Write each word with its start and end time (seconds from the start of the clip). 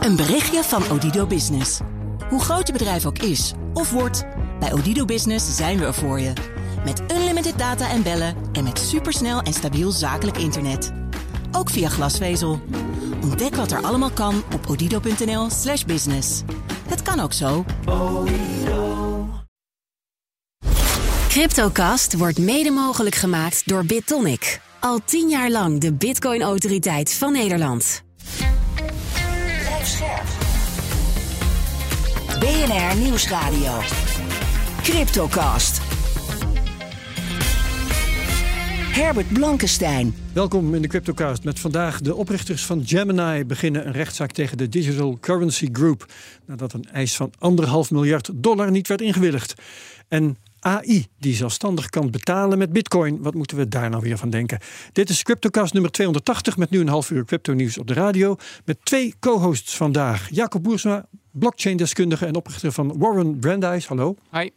Een 0.00 0.16
berichtje 0.16 0.62
van 0.62 0.90
Odido 0.90 1.26
Business. 1.26 1.80
Hoe 2.28 2.40
groot 2.40 2.66
je 2.66 2.72
bedrijf 2.72 3.06
ook 3.06 3.18
is 3.18 3.52
of 3.74 3.90
wordt, 3.90 4.24
bij 4.60 4.72
Odido 4.72 5.04
Business 5.04 5.56
zijn 5.56 5.78
we 5.78 5.84
er 5.84 5.94
voor 5.94 6.20
je. 6.20 6.32
Met 6.84 7.02
unlimited 7.12 7.58
data 7.58 7.90
en 7.90 8.02
bellen 8.02 8.36
en 8.52 8.64
met 8.64 8.78
supersnel 8.78 9.40
en 9.40 9.52
stabiel 9.52 9.90
zakelijk 9.90 10.38
internet. 10.38 10.92
Ook 11.52 11.70
via 11.70 11.88
glasvezel. 11.88 12.60
Ontdek 13.22 13.54
wat 13.54 13.70
er 13.70 13.82
allemaal 13.82 14.10
kan 14.10 14.42
op 14.54 14.66
odido.nl/slash 14.68 15.84
business. 15.84 16.42
Het 16.88 17.02
kan 17.02 17.20
ook 17.20 17.32
zo. 17.32 17.64
Cryptocast 21.28 22.16
wordt 22.16 22.38
mede 22.38 22.70
mogelijk 22.70 23.14
gemaakt 23.14 23.68
door 23.68 23.84
BitTonic. 23.84 24.60
Al 24.80 25.00
tien 25.04 25.28
jaar 25.28 25.50
lang 25.50 25.80
de 25.80 25.92
Bitcoin-autoriteit 25.92 27.14
van 27.14 27.32
Nederland. 27.32 28.02
BNR 32.40 32.96
Nieuwsradio. 32.96 33.78
Cryptocast. 34.82 35.80
Herbert 38.92 39.32
Blankenstein. 39.32 40.14
Welkom 40.32 40.74
in 40.74 40.82
de 40.82 40.88
Cryptocast 40.88 41.44
met 41.44 41.60
vandaag 41.60 42.00
de 42.00 42.14
oprichters 42.14 42.66
van 42.66 42.82
Gemini 42.86 43.44
beginnen 43.44 43.86
een 43.86 43.92
rechtszaak 43.92 44.32
tegen 44.32 44.58
de 44.58 44.68
Digital 44.68 45.18
Currency 45.20 45.68
Group 45.72 46.12
nadat 46.46 46.72
een 46.72 46.88
eis 46.92 47.16
van 47.16 47.32
anderhalf 47.38 47.90
miljard 47.90 48.30
dollar 48.34 48.70
niet 48.70 48.88
werd 48.88 49.00
ingewilligd. 49.00 49.54
En 50.08 50.36
AI 50.60 51.06
die 51.18 51.34
zelfstandig 51.34 51.88
kan 51.88 52.10
betalen 52.10 52.58
met 52.58 52.72
bitcoin. 52.72 53.22
Wat 53.22 53.34
moeten 53.34 53.56
we 53.56 53.68
daar 53.68 53.90
nou 53.90 54.02
weer 54.02 54.18
van 54.18 54.30
denken? 54.30 54.58
Dit 54.92 55.08
is 55.08 55.22
Cryptocast 55.22 55.72
nummer 55.72 55.90
280 55.90 56.56
met 56.56 56.70
nu 56.70 56.80
een 56.80 56.88
half 56.88 57.10
uur 57.10 57.24
crypto 57.24 57.52
nieuws 57.52 57.78
op 57.78 57.86
de 57.86 57.94
radio. 57.94 58.36
Met 58.64 58.78
twee 58.82 59.14
co-hosts 59.18 59.76
vandaag. 59.76 60.28
Jacob 60.30 60.62
Boersma, 60.62 61.06
blockchain-deskundige 61.30 62.26
en 62.26 62.34
oprichter 62.34 62.72
van 62.72 62.98
Warren 62.98 63.38
Brandeis. 63.38 63.86
Hallo. 63.86 64.16
Hi. 64.32 64.50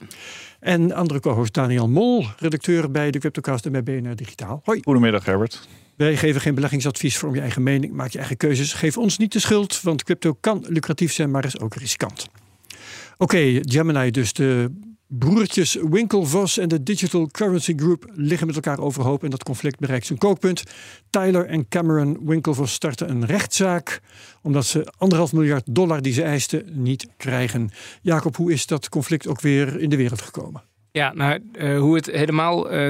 En 0.60 0.92
andere 0.92 1.20
co-host 1.20 1.54
Daniel 1.54 1.90
Mol, 1.90 2.26
redacteur 2.38 2.92
bij 2.92 3.12
de 3.12 3.20
Cryptocast 3.20 3.66
en 3.66 3.72
bij 3.72 3.84
BNR 3.84 4.16
Digitaal. 4.16 4.62
Hoi. 4.64 4.80
Goedemiddag 4.84 5.26
Herbert. 5.26 5.68
Wij 5.96 6.18
geven 6.18 6.42
geen 6.42 6.56
beleggingsadvies 6.56 7.18
voor 7.18 7.30
om 7.30 7.36
je 7.36 7.42
eigen 7.42 7.64
mening. 7.64 7.94
Maak 7.94 8.12
je 8.12 8.18
eigen 8.18 8.38
keuzes. 8.38 8.74
Geef 8.74 8.98
ons 8.98 9.18
niet 9.18 9.32
de 9.34 9.40
schuld, 9.40 9.82
want 9.82 10.04
crypto 10.04 10.34
kan 10.40 10.66
lucratief 10.68 11.14
zijn, 11.14 11.32
maar 11.32 11.46
is 11.46 11.60
ook 11.60 11.76
riskant. 11.76 12.28
Oké, 13.18 13.60
Gemini 13.62 14.12
dus. 14.12 14.34
De 14.34 14.72
broertjes 15.20 15.78
Winklevoss 15.90 16.58
en 16.58 16.70
de 16.70 16.84
Digital 16.84 17.28
Currency 17.28 17.74
Group 17.76 18.12
liggen 18.14 18.48
met 18.48 18.56
elkaar 18.56 18.80
overhoop 18.80 19.24
en 19.24 19.30
dat 19.30 19.44
conflict 19.44 19.80
bereikt 19.80 20.06
zijn 20.06 20.20
kookpunt. 20.20 20.64
Tyler 21.10 21.46
en 21.46 21.68
Cameron 21.68 22.20
Winklevoss 22.26 22.74
starten 22.74 23.10
een 23.10 23.26
rechtszaak 23.26 24.02
omdat 24.42 24.66
ze 24.66 24.94
anderhalf 24.98 25.34
miljard 25.34 25.64
dollar 25.66 26.02
die 26.02 26.14
ze 26.14 26.24
eisten 26.24 26.66
niet 26.72 27.08
krijgen. 27.18 27.70
Jacob, 28.02 28.36
hoe 28.36 28.52
is 28.52 28.66
dat 28.66 28.90
conflict 28.90 29.28
ook 29.28 29.42
weer 29.42 29.80
in 29.80 29.90
de 29.90 29.98
wereld 29.98 30.22
gekomen? 30.22 30.64
Ja, 30.92 31.14
nou, 31.14 31.40
uh, 31.54 31.80
hoe 31.80 31.96
het 31.96 32.06
helemaal 32.06 32.74
uh, 32.74 32.88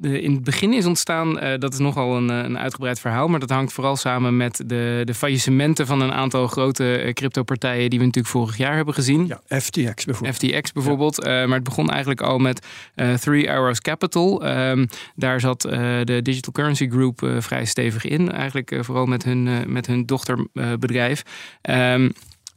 in 0.00 0.32
het 0.34 0.44
begin 0.44 0.72
is 0.72 0.86
ontstaan, 0.86 1.44
uh, 1.44 1.58
dat 1.58 1.72
is 1.72 1.78
nogal 1.78 2.16
een, 2.16 2.28
een, 2.28 2.58
uitgebreid 2.58 3.00
verhaal. 3.00 3.28
Maar 3.28 3.40
dat 3.40 3.50
hangt 3.50 3.72
vooral 3.72 3.96
samen 3.96 4.36
met 4.36 4.62
de, 4.66 5.02
de 5.04 5.14
faillissementen 5.14 5.86
van 5.86 6.00
een 6.00 6.12
aantal 6.12 6.46
grote 6.46 7.10
crypto-partijen 7.14 7.90
die 7.90 7.98
we 7.98 8.04
natuurlijk 8.04 8.34
vorig 8.34 8.56
jaar 8.56 8.76
hebben 8.76 8.94
gezien. 8.94 9.26
Ja, 9.26 9.58
FTX 9.58 10.04
bijvoorbeeld. 10.04 10.36
FTX 10.36 10.72
bijvoorbeeld. 10.72 11.24
Ja. 11.24 11.42
Uh, 11.42 11.46
maar 11.46 11.54
het 11.54 11.64
begon 11.64 11.90
eigenlijk 11.90 12.20
al 12.20 12.38
met 12.38 12.66
uh, 12.96 13.14
Three 13.14 13.50
Arrows 13.50 13.80
Capital. 13.80 14.46
Um, 14.46 14.86
daar 15.14 15.40
zat 15.40 15.60
de 15.60 16.20
Digital 16.22 16.52
Currency 16.52 16.88
Group 16.88 17.32
vrij 17.38 17.64
stevig 17.64 18.04
in. 18.04 18.32
Eigenlijk 18.32 18.76
vooral 18.80 19.06
met 19.06 19.24
hun, 19.24 19.72
met 19.72 19.86
hun 19.86 20.06
dochterbedrijf. 20.06 21.22
Um, 21.62 22.12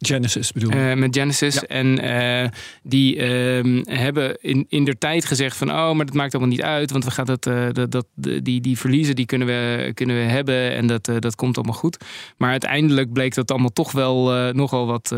Genesis 0.07 0.51
bedoel 0.51 0.73
uh, 0.73 0.93
met 0.93 1.15
Genesis. 1.17 1.53
Ja. 1.53 1.61
En 1.61 2.05
uh, 2.05 2.49
die 2.83 3.15
uh, 3.15 3.81
hebben 3.83 4.37
in, 4.41 4.65
in 4.69 4.83
der 4.83 4.97
tijd 4.97 5.25
gezegd 5.25 5.57
van... 5.57 5.69
oh, 5.69 5.91
maar 5.91 6.05
dat 6.05 6.15
maakt 6.15 6.33
allemaal 6.33 6.51
niet 6.51 6.61
uit. 6.61 6.91
Want 6.91 7.05
we 7.05 7.11
gaan 7.11 7.25
dat, 7.25 7.45
uh, 7.45 7.67
dat, 7.71 7.91
dat, 7.91 8.05
die, 8.15 8.61
die 8.61 8.77
verliezen 8.77 9.15
die 9.15 9.25
kunnen 9.25 9.47
we, 9.47 9.91
kunnen 9.93 10.15
we 10.15 10.21
hebben. 10.21 10.71
En 10.71 10.87
dat, 10.87 11.05
dat 11.19 11.35
komt 11.35 11.57
allemaal 11.57 11.75
goed. 11.75 11.97
Maar 12.37 12.49
uiteindelijk 12.49 13.13
bleek 13.13 13.33
dat 13.33 13.51
allemaal 13.51 13.73
toch 13.73 13.91
wel 13.91 14.51
nogal 14.53 14.85
wat 14.85 15.15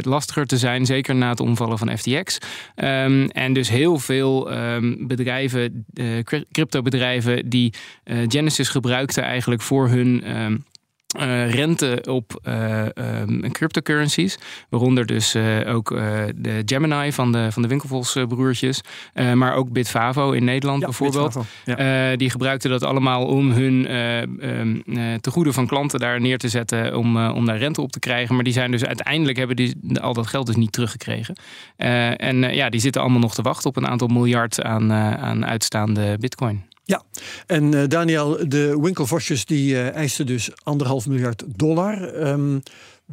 lastiger 0.00 0.46
te 0.46 0.56
zijn. 0.56 0.86
Zeker 0.86 1.14
na 1.14 1.28
het 1.28 1.40
omvallen 1.40 1.78
van 1.78 1.98
FTX. 1.98 2.38
Um, 2.76 3.28
en 3.28 3.52
dus 3.52 3.68
heel 3.68 3.98
veel 3.98 4.52
um, 4.52 5.06
bedrijven, 5.06 5.86
crypto-bedrijven... 6.52 7.48
die 7.48 7.72
Genesis 8.04 8.68
gebruikten 8.68 9.22
eigenlijk 9.22 9.62
voor 9.62 9.88
hun... 9.88 10.36
Um, 10.40 10.64
uh, 11.20 11.50
rente 11.50 12.02
op 12.08 12.40
uh, 12.44 12.84
um, 12.94 13.52
cryptocurrencies. 13.52 14.38
Waaronder 14.68 15.06
dus 15.06 15.34
uh, 15.34 15.74
ook 15.74 15.88
de 16.36 16.62
Gemini 16.64 17.12
van 17.12 17.32
de, 17.32 17.52
van 17.52 17.62
de 17.62 17.68
Winkelvols 17.68 18.16
broertjes. 18.28 18.80
maar 19.34 19.54
ook 19.54 19.72
Bitfavo 19.72 20.30
in 20.30 20.44
Nederland 20.44 20.80
ja, 20.80 20.86
bijvoorbeeld. 20.86 21.36
Ja. 21.64 22.16
die 22.16 22.30
gebruikten 22.30 22.70
dat 22.70 22.84
allemaal 22.84 23.26
om 23.26 23.50
hun 23.50 23.94
um, 23.94 24.82
tegoeden 25.20 25.54
van 25.54 25.66
klanten 25.66 26.00
daar 26.00 26.20
neer 26.20 26.38
te 26.38 26.48
zetten. 26.48 26.96
Om, 26.96 27.26
om 27.26 27.46
daar 27.46 27.58
rente 27.58 27.80
op 27.80 27.92
te 27.92 27.98
krijgen. 27.98 28.34
Maar 28.34 28.44
die 28.44 28.52
zijn 28.52 28.70
dus 28.70 28.84
uiteindelijk 28.84 29.38
hebben 29.38 29.56
die, 29.56 29.76
al 30.00 30.12
dat 30.12 30.26
geld 30.26 30.46
dus 30.46 30.56
niet 30.56 30.72
teruggekregen. 30.72 31.36
en 32.16 32.54
ja, 32.54 32.68
die 32.68 32.80
zitten 32.80 33.00
allemaal 33.00 33.20
nog 33.20 33.34
te 33.34 33.42
wachten 33.42 33.68
op 33.68 33.76
een 33.76 33.88
aantal 33.88 34.08
miljard 34.08 34.62
aan, 34.62 34.92
aan 34.92 35.46
uitstaande 35.46 36.16
bitcoin. 36.18 36.71
Ja, 36.92 37.02
en 37.46 37.72
uh, 37.74 37.82
Daniel, 37.88 38.48
de 38.48 38.80
winkelvosjes 38.80 39.44
die 39.44 39.72
uh, 39.72 39.94
eisten 39.94 40.26
dus 40.26 40.50
anderhalf 40.62 41.06
miljard 41.06 41.44
dollar. 41.46 42.14
Um, 42.28 42.62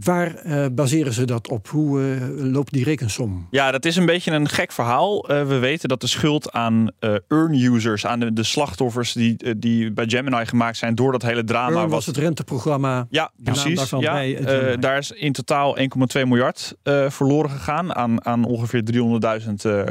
Waar 0.04 0.46
uh, 0.46 0.66
baseren 0.72 1.14
ze 1.14 1.26
dat 1.26 1.50
op? 1.50 1.68
Hoe 1.68 2.02
uh, 2.02 2.52
loopt 2.52 2.74
die 2.74 2.84
rekensom? 2.84 3.48
Ja, 3.52 3.72
dat 3.72 3.86
is 3.86 3.96
een 3.96 4.06
beetje 4.06 4.32
een 4.32 4.50
gek 4.50 4.72
verhaal. 4.72 5.32
Uh, 5.32 5.48
we 5.48 5.58
weten 5.58 5.90
dat 5.90 6.02
de 6.02 6.08
schuld 6.08 6.52
aan 6.52 6.92
earn-users, 7.28 8.06
aan 8.06 8.20
de, 8.20 8.34
de, 8.34 8.44
slachtoffers 8.44 9.14
die, 9.14 9.58
die 9.60 9.92
bij 9.92 10.06
Gemini 10.08 10.46
gemaakt 10.46 10.78
zijn 10.78 10.96
door 10.96 11.12
dat 11.12 11.22
hele 11.22 11.44
drama. 11.44 11.80
Earn 11.80 11.90
was 11.90 12.06
het 12.06 12.18
renteprogramma. 12.18 13.08
Ja, 13.10 13.32
precies. 13.44 13.90
Ja, 13.90 14.76
daar 14.76 14.98
is 14.98 15.12
in 15.12 15.32
totaal 15.32 15.78
1,2 15.78 15.86
miljard 16.14 16.76
verloren 17.08 17.50
gegaan 17.50 17.96
aan, 17.96 18.26
aan 18.26 18.44
ongeveer 18.44 18.84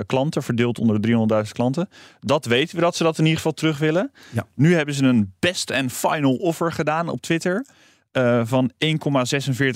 300.000 0.00 0.06
klanten, 0.06 0.42
verdeeld 0.42 0.78
onder 0.78 1.00
de 1.00 1.42
300.000 1.46 1.52
klanten. 1.52 1.88
Dat 2.20 2.44
weten 2.44 2.76
we 2.76 2.82
dat 2.82 2.96
ze 2.96 3.02
dat 3.02 3.18
in 3.18 3.24
ieder 3.24 3.36
geval 3.36 3.52
terug 3.52 3.78
willen. 3.78 4.10
Ja. 4.30 4.46
Nu 4.54 4.74
hebben 4.74 4.94
ze 4.94 5.04
een 5.04 5.32
best 5.38 5.72
and 5.72 5.92
final 5.92 6.34
offer 6.34 6.72
gedaan 6.72 7.08
op 7.08 7.20
Twitter. 7.20 7.64
Uh, 8.18 8.40
van 8.44 8.70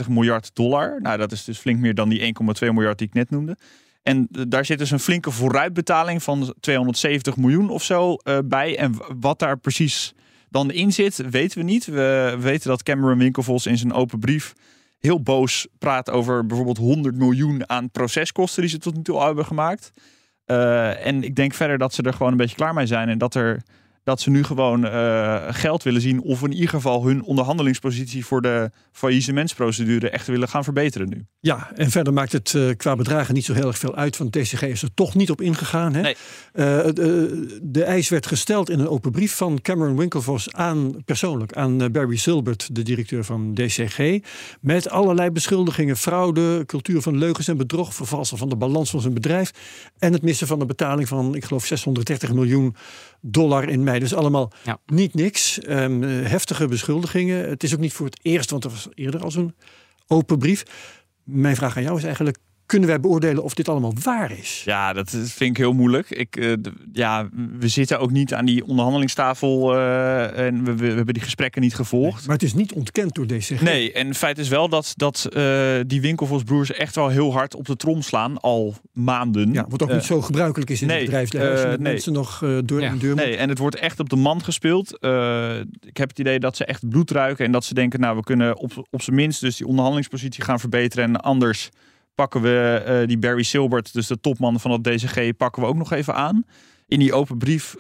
1,46 0.05 0.09
miljard 0.09 0.51
dollar. 0.55 1.01
Nou, 1.01 1.19
dat 1.19 1.33
is 1.33 1.45
dus 1.45 1.59
flink 1.59 1.79
meer 1.79 1.95
dan 1.95 2.09
die 2.09 2.35
1,2 2.65 2.69
miljard 2.73 2.99
die 2.99 3.07
ik 3.07 3.15
net 3.15 3.31
noemde. 3.31 3.57
En 4.03 4.29
uh, 4.33 4.43
daar 4.49 4.65
zit 4.65 4.79
dus 4.79 4.91
een 4.91 5.01
flinke 5.01 5.31
vooruitbetaling 5.31 6.23
van 6.23 6.55
270 6.61 7.37
miljoen 7.37 7.71
of 7.71 7.83
zo 7.83 8.17
uh, 8.25 8.39
bij. 8.45 8.79
En 8.79 8.95
wat 9.21 9.39
daar 9.39 9.59
precies 9.59 10.15
dan 10.49 10.71
in 10.71 10.93
zit, 10.93 11.31
weten 11.31 11.59
we 11.59 11.65
niet. 11.65 11.85
We 11.85 12.37
weten 12.41 12.69
dat 12.69 12.83
Cameron 12.83 13.19
Winkelvos 13.19 13.67
in 13.67 13.79
zijn 13.79 13.93
open 13.93 14.19
brief 14.19 14.53
heel 14.99 15.23
boos 15.23 15.67
praat 15.79 16.11
over 16.11 16.47
bijvoorbeeld 16.47 16.79
100 16.79 17.17
miljoen 17.17 17.69
aan 17.69 17.91
proceskosten 17.91 18.63
die 18.63 18.71
ze 18.71 18.79
tot 18.79 18.97
nu 18.97 19.03
toe 19.03 19.23
hebben 19.23 19.47
gemaakt. 19.47 19.93
en 20.47 21.23
ik 21.23 21.37
denk 21.37 21.55
verder 21.55 21.79
dat 21.79 21.95
ze 21.95 22.03
er 22.03 22.13
gewoon 22.13 22.33
een 22.33 22.39
beetje 22.39 22.57
klaar 22.57 22.75
mee 22.75 22.87
zijn 22.87 23.09
en 23.09 23.19
dat 23.19 23.35
er 23.35 23.63
dat 24.05 24.21
ze 24.21 24.31
nu 24.31 24.45
gewoon 24.45 24.85
uh, 24.85 25.45
geld 25.49 25.83
willen 25.83 26.01
zien 26.01 26.23
of 26.23 26.43
in 26.43 26.53
ieder 26.53 26.69
geval 26.69 27.07
hun 27.07 27.23
onderhandelingspositie 27.23 28.27
voor 28.27 28.43
de 28.43 28.71
faillissementsprocedure 28.93 30.11
echt 30.11 30.27
willen 30.27 30.49
gaan 30.49 30.65
verbeteren 30.65 31.09
nu. 31.09 31.27
Ja, 31.41 31.71
en 31.75 31.91
verder 31.91 32.13
maakt 32.13 32.33
het 32.33 32.53
uh, 32.53 32.71
qua 32.77 32.97
bedragen 32.97 33.35
niet 33.35 33.45
zo 33.45 33.53
heel 33.53 33.67
erg 33.67 33.79
veel 33.79 33.95
uit, 33.95 34.17
want 34.17 34.33
TCG 34.33 34.63
is 34.63 34.83
er 34.83 34.95
toch 34.95 35.15
niet 35.15 35.31
op 35.31 35.41
ingegaan. 35.41 35.95
Hè? 35.95 36.01
Nee. 36.01 36.17
Uh, 36.53 36.65
de, 36.93 37.61
de 37.63 37.85
eis 37.85 38.09
werd 38.09 38.27
gesteld 38.27 38.71
in 38.71 38.79
een 38.79 38.89
open 38.89 39.11
brief 39.11 39.37
van 39.37 39.61
Cameron 39.61 39.97
Winklevoss 39.97 40.53
aan 40.53 41.05
persoonlijk 41.05 41.53
aan 41.53 41.93
Barry 41.93 42.17
Silbert, 42.17 42.75
de 42.75 42.83
directeur 42.83 43.25
van 43.25 43.55
DCG, 43.55 44.19
met 44.61 44.91
allerlei 44.91 45.31
beschuldigingen: 45.31 45.97
fraude, 45.97 46.63
cultuur 46.67 47.03
van 47.03 47.19
leugens 47.19 47.49
en 47.49 47.57
bedrog, 47.57 47.95
vervalsen 47.95 48.39
van 48.39 48.49
de 48.49 48.57
balans 48.57 48.91
van 48.91 49.01
zijn 49.01 49.15
bedrijf 49.15 49.53
en 49.99 50.13
het 50.13 50.23
missen 50.23 50.47
van 50.47 50.59
de 50.59 50.67
betaling 50.67 51.09
van, 51.09 51.35
ik 51.35 51.45
geloof, 51.45 51.67
630 51.67 52.33
miljoen 52.33 52.75
dollar 53.21 53.69
in 53.69 53.85
mei. 53.85 53.92
Dus 54.01 54.15
allemaal 54.15 54.53
ja. 54.65 54.79
niet 54.87 55.15
niks. 55.15 55.59
Um, 55.69 56.03
heftige 56.03 56.69
beschuldigingen. 56.69 57.49
Het 57.49 57.63
is 57.63 57.75
ook 57.75 57.81
niet 57.81 57.93
voor 57.93 58.07
het 58.07 58.19
eerst, 58.23 58.51
want 58.51 58.65
er 58.65 58.71
was 58.71 58.89
eerder 58.95 59.23
al 59.23 59.31
zo'n 59.31 59.55
open 60.07 60.39
brief. 60.39 60.63
Mijn 61.23 61.57
vraag 61.57 61.77
aan 61.77 61.83
jou 61.83 61.97
is 61.99 62.05
eigenlijk: 62.05 62.39
kunnen 62.73 62.91
wij 62.91 63.01
beoordelen 63.01 63.43
of 63.43 63.55
dit 63.55 63.69
allemaal 63.69 63.93
waar 64.03 64.39
is? 64.39 64.63
Ja, 64.65 64.93
dat 64.93 65.11
vind 65.11 65.51
ik 65.51 65.57
heel 65.57 65.73
moeilijk. 65.73 66.11
Ik, 66.11 66.37
uh, 66.37 66.53
ja, 66.93 67.29
we 67.59 67.69
zitten 67.69 68.01
ook 68.01 68.11
niet 68.11 68.35
aan 68.35 68.45
die 68.45 68.65
onderhandelingstafel 68.67 69.77
uh, 69.77 70.39
en 70.39 70.65
we, 70.65 70.77
we, 70.77 70.87
hebben 70.87 71.15
die 71.15 71.23
gesprekken 71.23 71.63
niet 71.63 71.75
gevolgd. 71.75 72.27
maar 72.27 72.35
het 72.35 72.45
is 72.45 72.55
niet 72.55 72.73
ontkend 72.73 73.15
door 73.15 73.27
DCG. 73.27 73.61
Nee, 73.61 73.93
en 73.93 74.09
het 74.09 74.17
feit 74.17 74.39
is 74.39 74.49
wel 74.49 74.69
dat, 74.69 74.93
dat 74.97 75.29
uh, 75.37 75.81
die 75.87 76.01
winkelvolsbroers 76.01 76.73
echt 76.73 76.95
wel 76.95 77.09
heel 77.09 77.33
hard 77.33 77.55
op 77.55 77.67
de 77.67 77.77
trom 77.77 78.03
slaan, 78.03 78.41
al 78.41 78.75
maanden. 78.93 79.53
Ja, 79.53 79.67
wat 79.69 79.83
ook 79.83 79.93
niet 79.93 80.05
zo 80.05 80.21
gebruikelijk 80.21 80.71
is 80.71 80.81
in 80.81 80.87
nee, 80.87 80.97
het 80.97 81.05
bedrijfsleven. 81.05 81.69
nee. 81.69 81.79
mensen 81.79 82.13
nog 82.13 82.45
door 82.65 82.81
ja. 82.81 82.89
en 82.89 82.99
deur 82.99 83.15
Nee, 83.15 83.37
en 83.37 83.49
het 83.49 83.59
wordt 83.59 83.77
echt 83.77 84.01
op 84.01 84.09
de 84.09 84.17
man 84.17 84.45
gespeeld. 84.45 84.93
ik 85.81 85.97
heb 85.97 86.09
het 86.09 86.19
idee 86.19 86.39
dat 86.39 86.57
ze 86.57 86.65
echt 86.65 86.89
bloed 86.89 87.11
ruiken 87.11 87.45
en 87.45 87.53
dat 87.53 87.65
ze 87.65 87.75
denken, 87.75 88.01
nou, 88.01 88.17
we 88.17 88.23
kunnen 88.23 88.57
op, 88.57 88.87
op 88.91 89.03
zijn 89.03 89.17
minst 89.17 89.41
dus 89.41 89.57
die 89.57 89.67
onderhandelingspositie 89.67 90.45
gaan 90.45 90.61
verbeteren 90.61 91.05
en 91.05 91.17
anders 91.21 91.71
pakken 92.15 92.43
we 92.43 92.85
uh, 92.89 93.07
die 93.09 93.19
Barry 93.19 93.43
Silbert, 93.43 93.93
dus 93.93 94.07
de 94.07 94.21
topman 94.21 94.61
van 94.61 94.71
het 94.71 94.85
DCG, 94.85 95.37
pakken 95.37 95.63
we 95.63 95.69
ook 95.69 95.77
nog 95.77 95.93
even 95.93 96.15
aan. 96.15 96.45
In 96.87 96.99
die 96.99 97.13
open 97.13 97.39
brief, 97.39 97.75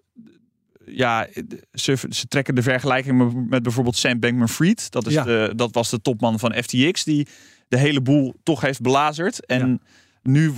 ja, 0.86 1.26
ze, 1.72 1.96
ze 2.10 2.26
trekken 2.26 2.54
de 2.54 2.62
vergelijking 2.62 3.46
met 3.48 3.62
bijvoorbeeld 3.62 3.96
Sam 3.96 4.20
Bankman-Fried. 4.20 4.90
Dat, 4.90 5.06
is 5.06 5.12
Ja. 5.12 5.24
de, 5.24 5.52
dat 5.56 5.74
was 5.74 5.90
de 5.90 6.00
topman 6.00 6.38
van 6.38 6.54
FTX, 6.54 7.04
die 7.04 7.26
de 7.68 7.78
hele 7.78 8.00
boel 8.00 8.34
toch 8.42 8.60
heeft 8.60 8.80
belazerd. 8.80 9.46
En 9.46 9.68
Ja. 9.68 9.78
Nu 10.22 10.52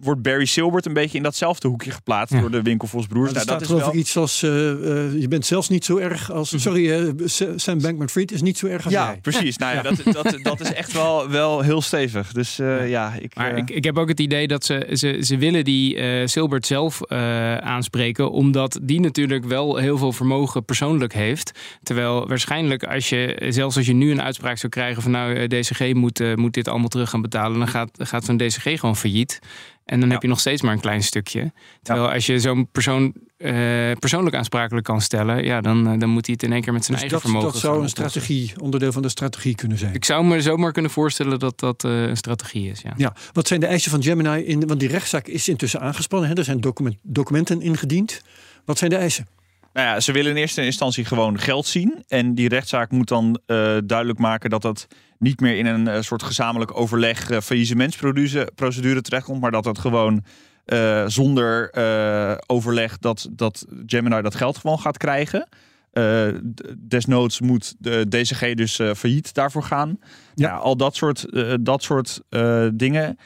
wordt 0.00 0.22
Barry 0.22 0.44
Silbert 0.44 0.86
een 0.86 0.92
beetje 0.92 1.16
in 1.16 1.22
datzelfde 1.22 1.68
hoekje 1.68 1.90
geplaatst 1.90 2.34
Ja. 2.34 2.40
door 2.40 2.50
de 2.50 2.62
winkelvolsbroers. 2.62 3.32
Nou, 3.32 3.46
dat 3.46 3.60
is 3.60 3.66
geloof 3.66 3.82
wel... 3.82 3.92
ik 3.92 3.98
iets 3.98 4.16
als, 4.16 4.42
eh, 4.42 4.70
eh, 4.70 5.20
je 5.20 5.28
bent 5.28 5.46
zelfs 5.46 5.68
niet 5.68 5.84
zo 5.84 5.96
erg 5.96 6.30
als, 6.32 6.62
sorry, 6.62 6.90
eh, 6.90 7.08
S- 7.24 7.44
Sam 7.56 7.80
Bankman-Fried 7.80 8.32
is 8.32 8.42
niet 8.42 8.58
zo 8.58 8.66
erg 8.66 8.84
als 8.84 8.92
Ja, 8.92 9.06
jij. 9.06 9.18
precies. 9.20 9.56
Nou 9.56 9.74
ja, 9.74 9.82
dat, 9.82 10.00
dat, 10.04 10.38
dat 10.42 10.60
is 10.60 10.72
echt 10.72 10.92
wel, 10.92 11.28
wel 11.30 11.60
heel 11.60 11.80
stevig. 11.82 12.32
Dus 12.32 12.58
eh, 12.58 12.88
ja, 12.90 13.14
ik... 13.20 13.34
Maar 13.34 13.56
ik, 13.56 13.70
ik 13.70 13.84
heb 13.84 13.98
ook 13.98 14.08
het 14.08 14.20
idee 14.20 14.46
dat 14.48 14.64
ze, 14.64 14.86
ze, 14.92 15.18
ze 15.20 15.36
willen 15.36 15.64
die 15.64 15.96
eh 15.96 16.26
Silbert 16.26 16.66
zelf 16.66 17.00
eh, 17.02 17.56
aanspreken. 17.56 18.30
Omdat 18.30 18.78
die 18.82 19.00
natuurlijk 19.00 19.44
wel 19.44 19.76
heel 19.76 19.98
veel 19.98 20.12
vermogen 20.12 20.64
persoonlijk 20.64 21.12
heeft. 21.14 21.58
Terwijl 21.82 22.28
waarschijnlijk 22.28 22.84
als 22.84 23.08
je, 23.08 23.46
zelfs 23.48 23.76
als 23.76 23.86
je 23.86 23.92
nu 23.92 24.10
een 24.10 24.22
uitspraak 24.22 24.58
zou 24.58 24.72
krijgen 24.72 25.02
van 25.02 25.10
nou, 25.10 25.46
DCG 25.46 25.92
moet, 25.94 26.36
moet 26.36 26.54
dit 26.54 26.68
allemaal 26.68 26.88
terug 26.88 27.10
gaan 27.10 27.22
betalen. 27.22 27.58
Dan 27.58 27.68
gaat, 27.68 27.90
gaat 27.98 28.24
zo'n 28.24 28.36
DCG 28.36 28.62
gewoon 28.62 28.96
failliet. 28.96 29.08
En 29.84 30.00
dan 30.00 30.10
heb 30.10 30.22
je 30.22 30.28
nog 30.28 30.40
steeds 30.40 30.62
maar 30.62 30.72
een 30.72 30.80
klein 30.80 31.02
stukje. 31.02 31.52
Terwijl 31.82 32.10
als 32.10 32.26
je 32.26 32.38
zo'n 32.38 32.68
persoon 32.72 33.12
eh, 33.36 33.52
persoonlijk 33.98 34.36
aansprakelijk 34.36 34.86
kan 34.86 35.00
stellen, 35.00 35.44
ja, 35.44 35.60
dan, 35.60 35.88
eh, 35.88 35.98
dan 35.98 36.08
moet 36.08 36.26
hij 36.26 36.34
het 36.34 36.42
in 36.42 36.52
één 36.52 36.62
keer 36.62 36.72
met 36.72 36.84
zijn 36.84 36.98
Dus 36.98 37.10
eigen 37.10 37.10
dat, 37.10 37.30
vermogen 37.30 37.52
dat 37.52 37.60
zou 37.60 37.82
een 37.82 37.88
strategie, 37.88 38.52
onderdeel 38.60 38.92
van 38.92 39.02
de 39.02 39.08
strategie 39.08 39.54
kunnen 39.54 39.78
zijn. 39.78 39.94
Ik 39.94 40.04
zou 40.04 40.24
me 40.24 40.40
zomaar 40.40 40.72
kunnen 40.72 40.90
voorstellen 40.90 41.38
dat 41.38 41.60
dat 41.60 41.84
eh, 41.84 42.02
een 42.02 42.16
strategie 42.16 42.70
is. 42.70 42.80
Ja. 42.80 42.92
Ja, 42.96 43.14
wat 43.32 43.46
zijn 43.46 43.60
de 43.60 43.66
eisen 43.66 43.90
van 43.90 44.02
Gemini? 44.02 44.42
In, 44.42 44.66
want 44.66 44.80
die 44.80 44.88
rechtszaak 44.88 45.26
is 45.26 45.48
intussen 45.48 45.80
aangespannen. 45.80 46.28
Hè? 46.28 46.34
Er 46.34 46.44
zijn 46.44 46.60
document, 46.60 46.96
documenten 47.02 47.60
ingediend. 47.60 48.22
Wat 48.64 48.78
zijn 48.78 48.90
de 48.90 48.96
eisen? 48.96 49.26
Nou 49.72 49.86
ja, 49.86 50.00
ze 50.00 50.12
willen 50.12 50.30
in 50.30 50.36
eerste 50.36 50.64
instantie 50.64 51.04
gewoon 51.04 51.38
geld 51.38 51.66
zien. 51.66 52.04
En 52.08 52.34
die 52.34 52.48
rechtszaak 52.48 52.90
moet 52.90 53.08
dan 53.08 53.40
eh, 53.46 53.56
duidelijk 53.84 54.18
maken 54.18 54.50
dat 54.50 54.62
dat 54.62 54.86
niet 55.20 55.40
meer 55.40 55.56
in 55.58 55.66
een 55.66 55.88
eh, 55.88 56.00
soort 56.00 56.22
gezamenlijk 56.22 56.76
overleg 56.78 57.30
uh, 57.30 57.40
faillissementsprocedure 57.40 59.00
terechtkomt. 59.00 59.40
Maar 59.40 59.50
dat 59.50 59.64
het 59.64 59.78
gewoon 59.78 60.24
eh, 60.64 61.04
zonder 61.06 61.70
eh, 61.70 62.36
overleg 62.46 62.98
dat, 62.98 63.28
dat 63.32 63.66
Gemini 63.86 64.22
dat 64.22 64.34
geld 64.34 64.58
gewoon 64.58 64.78
gaat 64.78 64.96
krijgen. 64.96 65.48
Eh, 65.92 66.28
d- 66.54 66.74
desnoods 66.78 67.40
moet 67.40 67.74
de 67.78 68.08
DCG 68.08 68.54
dus 68.54 68.78
eh, 68.78 68.90
failliet 68.94 69.34
daarvoor 69.34 69.62
gaan. 69.62 69.98
Ja. 70.34 70.48
Ja. 70.48 70.54
al 70.56 70.76
dat 70.76 70.96
soort, 70.96 71.24
eh, 71.32 71.54
dat 71.60 71.82
soort 71.82 72.20
eh, 72.28 72.66
dingen. 72.74 73.18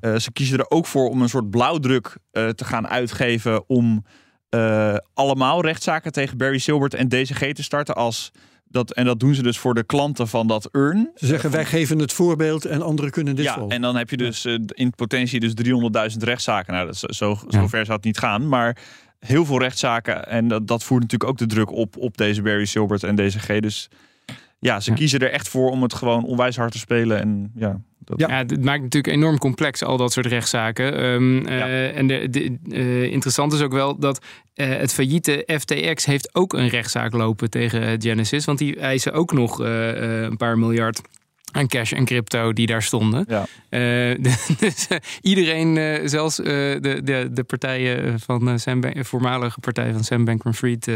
Eh, 0.00 0.16
ze 0.16 0.32
kiezen 0.32 0.58
er 0.58 0.70
ook 0.70 0.86
voor 0.86 1.08
om 1.08 1.22
een 1.22 1.28
soort 1.28 1.50
blauwdruk 1.50 2.16
eh, 2.30 2.48
te 2.48 2.64
gaan 2.64 2.88
uitgeven 2.88 3.68
om 3.68 4.04
eh, 4.48 4.96
allemaal 5.14 5.62
rechtszaken 5.62 6.12
tegen 6.12 6.36
Barry 6.36 6.58
Silbert 6.58 6.94
en 6.94 7.08
DCG 7.08 7.52
te 7.52 7.62
starten 7.62 7.94
als 7.94 8.30
dat 8.72 8.92
en 8.92 9.04
dat 9.04 9.20
doen 9.20 9.34
ze 9.34 9.42
dus 9.42 9.58
voor 9.58 9.74
de 9.74 9.82
klanten 9.84 10.28
van 10.28 10.46
dat 10.46 10.68
urn. 10.72 11.10
Ze 11.14 11.26
zeggen 11.26 11.50
wij 11.50 11.64
geven 11.64 11.98
het 11.98 12.12
voorbeeld 12.12 12.64
en 12.64 12.82
anderen 12.82 13.10
kunnen 13.10 13.36
dit 13.36 13.44
ja, 13.44 13.54
volgen. 13.54 13.74
en 13.76 13.82
dan 13.82 13.96
heb 13.96 14.10
je 14.10 14.16
dus 14.16 14.44
eh, 14.44 14.54
in 14.66 14.90
potentie 14.90 15.40
dus 15.40 15.52
300.000 16.12 16.18
rechtszaken. 16.18 16.72
Nou, 16.72 16.86
dat 16.86 16.94
is, 16.94 17.00
zo, 17.16 17.38
Ja. 17.48 17.60
zo 17.60 17.66
ver 17.66 17.84
zou 17.84 17.96
het 17.96 18.04
niet 18.06 18.18
gaan, 18.18 18.48
maar 18.48 18.76
heel 19.18 19.44
veel 19.44 19.58
rechtszaken 19.58 20.28
en 20.28 20.48
dat, 20.48 20.66
dat 20.68 20.84
voert 20.84 21.02
natuurlijk 21.02 21.30
ook 21.30 21.38
de 21.38 21.46
druk 21.46 21.70
op 21.70 21.96
op 21.96 22.16
deze 22.16 22.42
Barry 22.42 22.64
Silbert 22.64 23.02
en 23.02 23.16
DCG. 23.16 23.60
Dus 23.60 23.88
ja, 24.62 24.80
ze 24.80 24.90
Ja. 24.90 24.96
kiezen 24.96 25.20
er 25.20 25.30
echt 25.30 25.48
voor 25.48 25.70
om 25.70 25.82
het 25.82 25.94
gewoon 25.94 26.24
onwijs 26.24 26.56
hard 26.56 26.72
te 26.72 26.78
spelen 26.78 27.20
en 27.20 27.52
ja. 27.54 27.80
Dat, 28.04 28.20
Ja. 28.20 28.26
Ja, 28.28 28.36
het 28.36 28.64
maakt 28.64 28.82
natuurlijk 28.82 29.14
enorm 29.16 29.38
complex, 29.38 29.82
al 29.84 29.96
dat 29.96 30.12
soort 30.12 30.26
rechtszaken. 30.26 30.96
Ehm, 30.98 31.46
eh, 31.46 31.96
En 31.96 32.06
de, 32.06 32.28
de, 32.30 32.58
eh, 32.70 33.02
interessant 33.02 33.52
is 33.52 33.60
ook 33.60 33.72
wel 33.72 33.98
dat 33.98 34.24
eh, 34.54 34.68
het 34.68 34.92
failliete 34.92 35.48
FTX 35.60 36.04
heeft 36.04 36.34
ook 36.34 36.52
een 36.52 36.68
rechtszaak 36.68 37.12
lopen 37.12 37.50
tegen 37.50 38.00
Genesis. 38.02 38.44
Want 38.44 38.58
die 38.58 38.76
eisen 38.80 39.12
ook 39.12 39.32
nog 39.32 39.62
eh, 39.62 39.90
eh, 39.90 40.22
een 40.22 40.36
paar 40.36 40.58
miljard 40.58 41.00
aan 41.52 41.66
cash 41.66 41.92
en 41.92 42.04
crypto 42.04 42.52
die 42.52 42.66
daar 42.66 42.82
stonden. 42.82 43.24
Ja. 43.28 43.46
Eh, 43.68 44.18
dus 44.60 44.86
eh, 44.88 44.96
iedereen, 45.20 45.76
eh, 45.76 46.00
zelfs 46.08 46.38
eh, 46.40 46.44
de, 46.46 47.00
de, 47.04 47.28
de 47.32 47.44
partijen 47.44 48.20
van 48.20 48.48
eh, 48.48 48.56
Sam 48.56 48.80
Ban- 48.80 49.04
voormalige 49.04 49.60
partij 49.60 49.92
van 49.92 50.04
Sam 50.04 50.24
Bankman-Fried, 50.24 50.90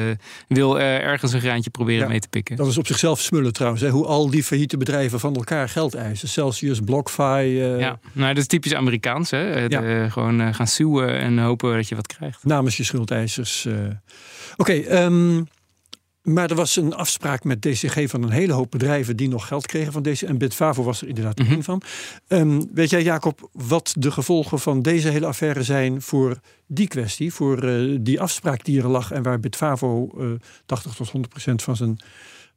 wil 0.49 0.79
eh, 0.79 0.97
ergens 0.99 1.33
een 1.33 1.41
graantje 1.41 1.71
proberen 1.71 2.03
Ja. 2.03 2.09
mee 2.09 2.21
te 2.21 2.29
pikken. 2.29 2.57
Dat 2.57 2.67
is 2.67 2.79
op 2.79 2.87
zichzelf 2.87 3.21
smullen 3.21 3.53
trouwens. 3.53 3.83
Hè? 3.83 3.89
Hoe 3.91 4.07
al 4.07 4.31
die 4.31 4.43
failliete 4.45 4.77
bedrijven 4.77 5.21
van 5.21 5.35
elkaar 5.35 5.69
geld 5.69 5.95
eisen. 5.95 6.29
Celsius, 6.29 6.81
BlockFi. 6.81 7.23
eh, 7.61 7.79
Ja, 7.79 7.99
nou, 8.13 8.29
dat 8.29 8.37
is 8.43 8.47
typisch 8.47 8.75
Amerikaans. 8.75 9.31
Hè? 9.31 9.39
Het, 9.39 9.73
Ja. 9.73 9.83
eh, 9.83 10.13
gewoon 10.13 10.41
eh, 10.41 10.55
gaan 10.55 10.67
suwen 10.67 11.19
en 11.19 11.39
hopen 11.39 11.75
dat 11.75 11.89
je 11.89 11.95
wat 11.95 12.07
krijgt. 12.07 12.45
namens 12.45 12.77
je 12.77 12.85
schuldeisers. 12.85 13.67
eh. 13.67 13.73
Oké, 14.57 14.73
ehm, 14.73 15.43
maar 16.27 16.51
er 16.51 16.57
was 16.57 16.77
een 16.77 16.95
afspraak 16.95 17.45
met 17.45 17.63
DCG 17.63 18.09
van 18.11 18.23
een 18.23 18.31
hele 18.31 18.53
hoop 18.53 18.71
bedrijven 18.71 19.17
die 19.17 19.29
nog 19.29 19.47
geld 19.47 19.67
kregen 19.67 19.93
van 19.93 20.03
deze. 20.03 20.27
En 20.27 20.39
Bitfavo 20.39 20.83
was 20.83 21.03
er 21.03 21.09
inderdaad 21.09 21.39
Mhm. 21.39 21.53
één 21.53 21.63
van. 21.63 21.83
Ehm, 22.29 22.63
weet 22.75 22.91
jij, 22.91 23.03
Jacob, 23.03 23.49
wat 23.53 23.95
de 23.99 24.11
gevolgen 24.11 24.59
van 24.59 24.83
deze 24.83 25.09
hele 25.09 25.27
affaire 25.27 25.63
zijn 25.63 26.03
voor 26.03 26.39
die 26.67 26.89
kwestie? 26.89 27.33
Voor 27.33 27.63
eh, 27.63 27.97
die 28.01 28.21
afspraak 28.21 28.65
die 28.65 28.81
er 28.81 28.89
lag 28.89 29.11
en 29.13 29.23
waar 29.23 29.41
Bitfavo 29.41 30.09
eh 30.19 30.27
80 30.67 30.95
tot 30.95 31.11
100 31.11 31.33
procent 31.33 31.63
van 31.63 31.77
zijn 31.77 31.99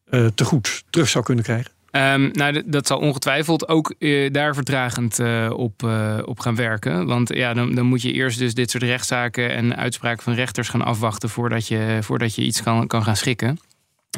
eh 0.06 0.26
tegoed 0.36 0.84
terug 0.90 1.10
zou 1.10 1.24
kunnen 1.24 1.44
krijgen? 1.44 1.72
Ehm, 2.00 2.30
nou, 2.32 2.62
dat 2.66 2.88
zal 2.88 3.00
ongetwijfeld 3.00 3.68
ook 3.68 3.94
eh, 4.00 4.32
daar 4.32 4.54
vertragend 4.54 5.20
eh, 5.20 5.50
op, 5.56 5.84
eh, 5.84 6.18
op 6.26 6.40
gaan 6.40 6.56
werken. 6.56 7.06
Want 7.06 7.34
ja, 7.34 7.54
dan, 7.54 7.76
dan 7.76 7.86
moet 7.86 8.02
je 8.02 8.12
eerst 8.14 8.40
dus 8.40 8.54
dit 8.54 8.70
soort 8.70 8.84
rechtszaken 8.84 9.56
en 9.56 9.76
uitspraken 9.76 10.24
van 10.24 10.34
rechters 10.34 10.70
gaan 10.70 10.82
afwachten 10.82 11.30
voordat 11.30 11.68
je, 11.68 11.98
voordat 12.02 12.36
je 12.36 12.42
iets 12.42 12.64
kan, 12.64 12.88
kan 12.88 13.04
gaan 13.04 13.16
schikken. 13.16 13.60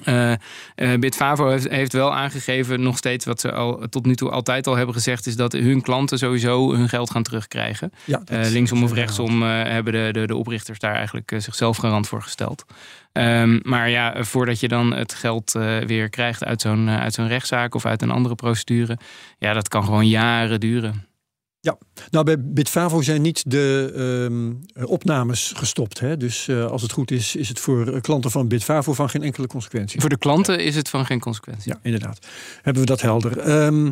Eh, 0.03 0.31
eh, 0.31 0.37
Bitfavo 0.99 1.49
heeft, 1.49 1.69
heeft 1.69 1.93
wel 1.93 2.13
aangegeven, 2.13 2.81
nog 2.81 2.97
steeds 2.97 3.25
wat 3.25 3.39
ze 3.39 3.51
al 3.51 3.85
tot 3.89 4.05
nu 4.05 4.15
toe 4.15 4.29
altijd 4.29 4.67
al 4.67 4.75
hebben 4.75 4.95
gezegd, 4.95 5.25
is 5.27 5.35
dat 5.35 5.51
hun 5.51 5.81
klanten 5.81 6.17
sowieso 6.17 6.73
hun 6.73 6.89
geld 6.89 7.11
gaan 7.11 7.23
terugkrijgen. 7.23 7.91
Ja, 8.05 8.21
Eh, 8.25 8.49
linksom 8.49 8.83
of 8.83 8.93
rechtsom 8.93 9.41
hebben 9.43 9.93
de, 9.93 10.09
de, 10.11 10.27
de 10.27 10.35
oprichters 10.35 10.79
daar 10.79 10.95
eigenlijk 10.95 11.33
zichzelf 11.37 11.77
garant 11.77 12.07
voor 12.07 12.21
gesteld. 12.21 12.65
Ehm, 13.11 13.59
maar 13.63 13.89
ja, 13.89 14.23
voordat 14.23 14.59
je 14.59 14.67
dan 14.67 14.93
het 14.93 15.13
geld 15.13 15.51
weer 15.85 16.09
krijgt 16.09 16.43
uit 16.43 16.61
zo'n 16.61 16.89
uit 16.89 17.13
zo'n 17.13 17.27
rechtszaak 17.27 17.75
of 17.75 17.85
uit 17.85 18.01
een 18.01 18.11
andere 18.11 18.35
procedure, 18.35 18.97
ja, 19.37 19.53
dat 19.53 19.67
kan 19.67 19.83
gewoon 19.83 20.07
jaren 20.07 20.59
duren. 20.59 21.05
Nou, 22.09 22.25
bij 22.25 22.35
Bitfavo 22.39 23.01
zijn 23.01 23.21
niet 23.21 23.43
de 23.51 23.91
ehm, 24.75 24.85
opnames 24.85 25.51
gestopt. 25.55 25.99
Hè? 25.99 26.17
Dus 26.17 26.47
eh, 26.47 26.65
als 26.65 26.81
het 26.81 26.91
goed 26.91 27.11
is, 27.11 27.35
is 27.35 27.49
het 27.49 27.59
voor 27.59 27.87
eh, 27.87 28.01
klanten 28.01 28.31
van 28.31 28.47
Bitfavo 28.47 28.93
van 28.93 29.09
geen 29.09 29.23
enkele 29.23 29.47
consequentie. 29.47 29.99
Voor 29.99 30.09
de 30.09 30.17
klanten 30.17 30.59
is 30.59 30.75
het 30.75 30.89
van 30.89 31.05
geen 31.05 31.19
consequentie. 31.19 31.71
Ja, 31.71 31.79
inderdaad. 31.83 32.27
Hebben 32.61 32.81
we 32.81 32.87
dat 32.87 33.01
helder. 33.01 33.39
Ehm, 33.39 33.91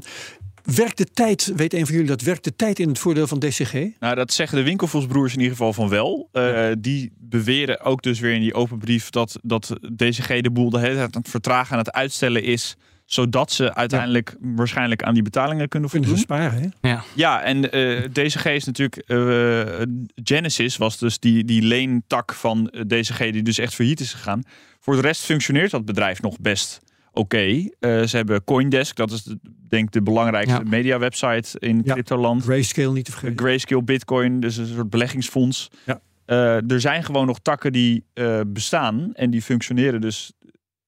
werkt 0.63 0.97
de 0.97 1.05
tijd, 1.13 1.51
weet 1.55 1.73
een 1.73 1.85
van 1.85 1.93
jullie 1.93 2.09
dat, 2.09 2.21
werkt 2.21 2.43
de 2.43 2.55
tijd 2.55 2.79
in 2.79 2.88
het 2.88 2.99
voordeel 2.99 3.27
van 3.27 3.39
DCG? 3.39 3.73
Nou, 3.99 4.15
dat 4.15 4.33
zeggen 4.33 4.57
de 4.57 4.63
winkelvolsbroers 4.63 5.33
in 5.33 5.39
ieder 5.39 5.57
geval 5.57 5.73
van 5.73 5.89
wel. 5.89 6.29
Eh, 6.31 6.67
Die 6.79 7.11
beweren 7.17 7.81
ook 7.81 8.01
dus 8.01 8.19
weer 8.19 8.33
in 8.33 8.41
die 8.41 8.53
open 8.53 8.77
brief 8.77 9.09
dat, 9.09 9.39
dat 9.41 9.73
DCG 9.95 10.41
de 10.41 10.51
boel 10.51 10.69
de 10.69 10.79
hele 10.79 10.95
tijd 10.95 11.15
aan 11.15 11.21
het 11.21 11.31
vertragen, 11.31 11.71
aan 11.71 11.79
het 11.83 11.91
uitstellen 11.91 12.43
is. 12.43 12.75
Zodat 13.09 13.51
ze 13.51 13.73
uiteindelijk 13.75 14.35
waarschijnlijk 14.39 15.03
aan 15.03 15.13
die 15.13 15.23
betalingen 15.23 15.67
kunnen 15.67 15.89
Kunnen 15.89 16.09
ze 16.09 16.15
voldoen. 16.15 16.37
sparen, 16.49 16.73
hè? 16.81 16.97
Ja, 17.15 17.41
en 17.41 17.71
eh, 17.71 18.03
DCG 18.11 18.45
is 18.45 18.65
natuurlijk. 18.65 18.95
eh, 18.97 19.81
Genesis 20.23 20.77
was 20.77 20.97
dus 20.97 21.19
die, 21.19 21.43
die 21.45 21.61
leentak 21.61 22.33
van 22.33 22.69
eh, 22.69 22.81
DCG, 22.81 23.17
die 23.31 23.43
dus 23.43 23.57
echt 23.57 23.75
failliet 23.75 23.99
is 23.99 24.13
gegaan. 24.13 24.41
Voor 24.79 24.95
de 24.95 25.01
rest 25.01 25.23
functioneert 25.25 25.71
dat 25.71 25.85
bedrijf 25.85 26.21
nog 26.21 26.39
best 26.39 26.79
oké. 27.13 27.37
Eh, 27.79 28.01
ze 28.03 28.15
hebben 28.15 28.43
Coindesk, 28.43 28.95
dat 28.95 29.11
is 29.11 29.23
de, 29.23 29.39
denk 29.67 29.85
ik 29.85 29.91
de 29.91 30.01
belangrijkste 30.01 30.61
Ja. 30.63 30.69
media-website 30.69 31.59
in 31.59 31.81
Ja. 31.85 31.93
cryptoland. 31.93 32.43
Grayscale 32.43 32.91
niet 32.93 33.05
te 33.05 33.11
vergeten. 33.11 33.37
Grayscale 33.39 33.83
Bitcoin, 33.83 34.39
dus 34.39 34.57
een 34.57 34.67
soort 34.67 34.89
beleggingsfonds. 34.89 35.69
Ja. 35.85 36.01
Eh, 36.25 36.71
er 36.71 36.81
zijn 36.81 37.03
gewoon 37.03 37.25
nog 37.25 37.39
takken 37.39 37.71
die 37.71 38.03
eh, 38.13 38.39
bestaan 38.47 39.09
en 39.13 39.29
die 39.29 39.41
functioneren 39.41 40.01
dus 40.01 40.31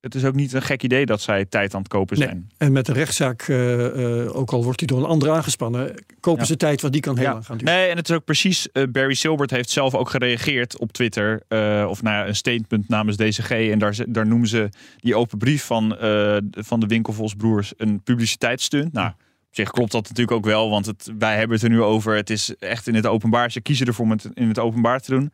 het 0.02 0.16
is 0.16 0.26
ook 0.26 0.36
niet 0.36 0.54
een 0.54 0.62
gek 0.62 0.84
idee 0.84 1.06
dat 1.06 1.22
zij 1.22 1.46
tijd 1.46 1.74
aan 1.74 1.80
het 1.80 1.90
kopen 1.90 2.18
Nee. 2.20 2.28
zijn. 2.28 2.50
En 2.58 2.72
met 2.72 2.88
een 2.88 2.94
rechtszaak, 2.94 3.42
eh, 3.42 4.22
eh, 4.24 4.36
ook 4.36 4.52
al 4.52 4.64
wordt 4.64 4.80
die 4.80 4.88
door 4.88 5.00
een 5.00 5.06
ander 5.06 5.30
aangespannen, 5.32 5.94
kopen 6.20 6.42
Ja. 6.42 6.46
ze 6.48 6.58
tijd, 6.58 6.82
want 6.82 6.94
die 6.94 7.02
kan 7.02 7.16
heel 7.18 7.26
Ja. 7.26 7.32
lang 7.32 7.46
gaan 7.46 7.58
duren. 7.58 7.74
Nee, 7.74 7.88
en 7.90 7.98
het 7.98 8.10
is 8.10 8.16
ook 8.16 8.24
precies. 8.26 8.72
eh, 8.72 8.84
Barry 8.92 9.14
Silbert 9.14 9.52
heeft 9.52 9.70
zelf 9.70 9.96
ook 9.96 10.10
gereageerd 10.10 10.78
op 10.80 10.92
Twitter. 10.92 11.42
of 11.88 12.02
nou 12.02 12.16
ja, 12.16 12.28
een 12.28 12.36
statement 12.36 12.88
namens 12.90 13.18
DCG. 13.18 13.50
En 13.52 13.80
daar, 13.80 13.96
daar 14.08 14.28
noemen 14.28 14.48
ze 14.48 14.70
die 15.00 15.16
open 15.16 15.38
brief 15.38 15.64
van, 15.64 15.96
van 16.52 16.80
de 16.80 16.86
Winkelvolsbroers 16.88 17.74
een 17.78 18.02
publiciteitsstunt. 18.04 18.94
Nou, 18.94 19.08
op 19.08 19.16
zich 19.56 19.70
klopt 19.72 19.92
dat 19.92 20.02
natuurlijk 20.04 20.32
ook 20.38 20.46
wel. 20.46 20.70
Want 20.70 20.86
het, 20.86 21.12
wij 21.18 21.38
hebben 21.38 21.56
het 21.56 21.66
er 21.66 21.72
nu 21.72 21.82
over. 21.82 22.16
Het 22.16 22.30
is 22.30 22.56
echt 22.60 22.88
in 22.88 22.96
het 22.96 23.06
openbaar. 23.06 23.52
Ze 23.52 23.62
kiezen 23.62 23.88
ervoor 23.88 24.06
om 24.06 24.12
het 24.12 24.30
in 24.34 24.48
het 24.48 24.60
openbaar 24.60 25.00
te 25.00 25.12
doen. 25.12 25.32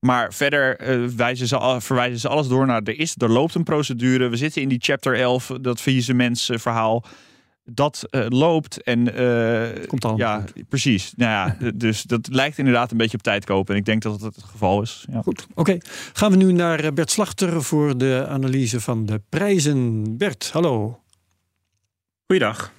Maar 0.00 0.32
verder 0.34 0.76
eh, 0.76 1.04
wijzen 1.04 1.46
ze, 1.46 1.56
al- 1.56 1.80
verwijzen 1.80 2.20
ze 2.20 2.28
alles 2.28 2.48
door 2.48 2.66
naar 2.66 2.82
er 2.82 2.98
is, 2.98 3.14
er 3.18 3.30
loopt 3.30 3.54
een 3.54 3.64
procedure. 3.64 4.28
We 4.28 4.36
zitten 4.36 4.62
in 4.62 4.68
die 4.68 4.78
chapter 4.80 5.14
11, 5.20 5.50
dat 5.60 5.80
faillissement 5.80 6.48
verhaal. 6.52 7.04
Dat 7.64 8.06
eh, 8.10 8.26
loopt 8.28 8.82
en 8.82 9.14
eh, 9.14 9.86
Komt 9.86 10.04
allemaal 10.04 10.26
ja, 10.26 10.44
precies. 10.68 11.12
Nou 11.16 11.30
ja, 11.30 11.56
dus 11.74 12.02
dat 12.02 12.28
lijkt 12.30 12.58
inderdaad 12.58 12.90
een 12.90 12.96
beetje 12.96 13.16
op 13.16 13.22
tijd 13.22 13.44
kopen. 13.44 13.74
En 13.74 13.80
ik 13.80 13.86
denk 13.86 14.02
dat 14.02 14.20
het 14.20 14.36
het 14.36 14.44
geval 14.44 14.82
is. 14.82 15.04
Ja. 15.10 15.22
Goed, 15.22 15.46
oké. 15.54 15.78
Gaan 16.12 16.30
we 16.30 16.36
nu 16.36 16.52
naar 16.52 16.92
Bert 16.92 17.10
Slachter 17.10 17.62
voor 17.62 17.98
de 17.98 18.26
analyse 18.28 18.80
van 18.80 19.06
de 19.06 19.20
prijzen. 19.28 20.16
Bert, 20.16 20.50
hallo. 20.52 21.00
Goeiedag. 22.26 22.72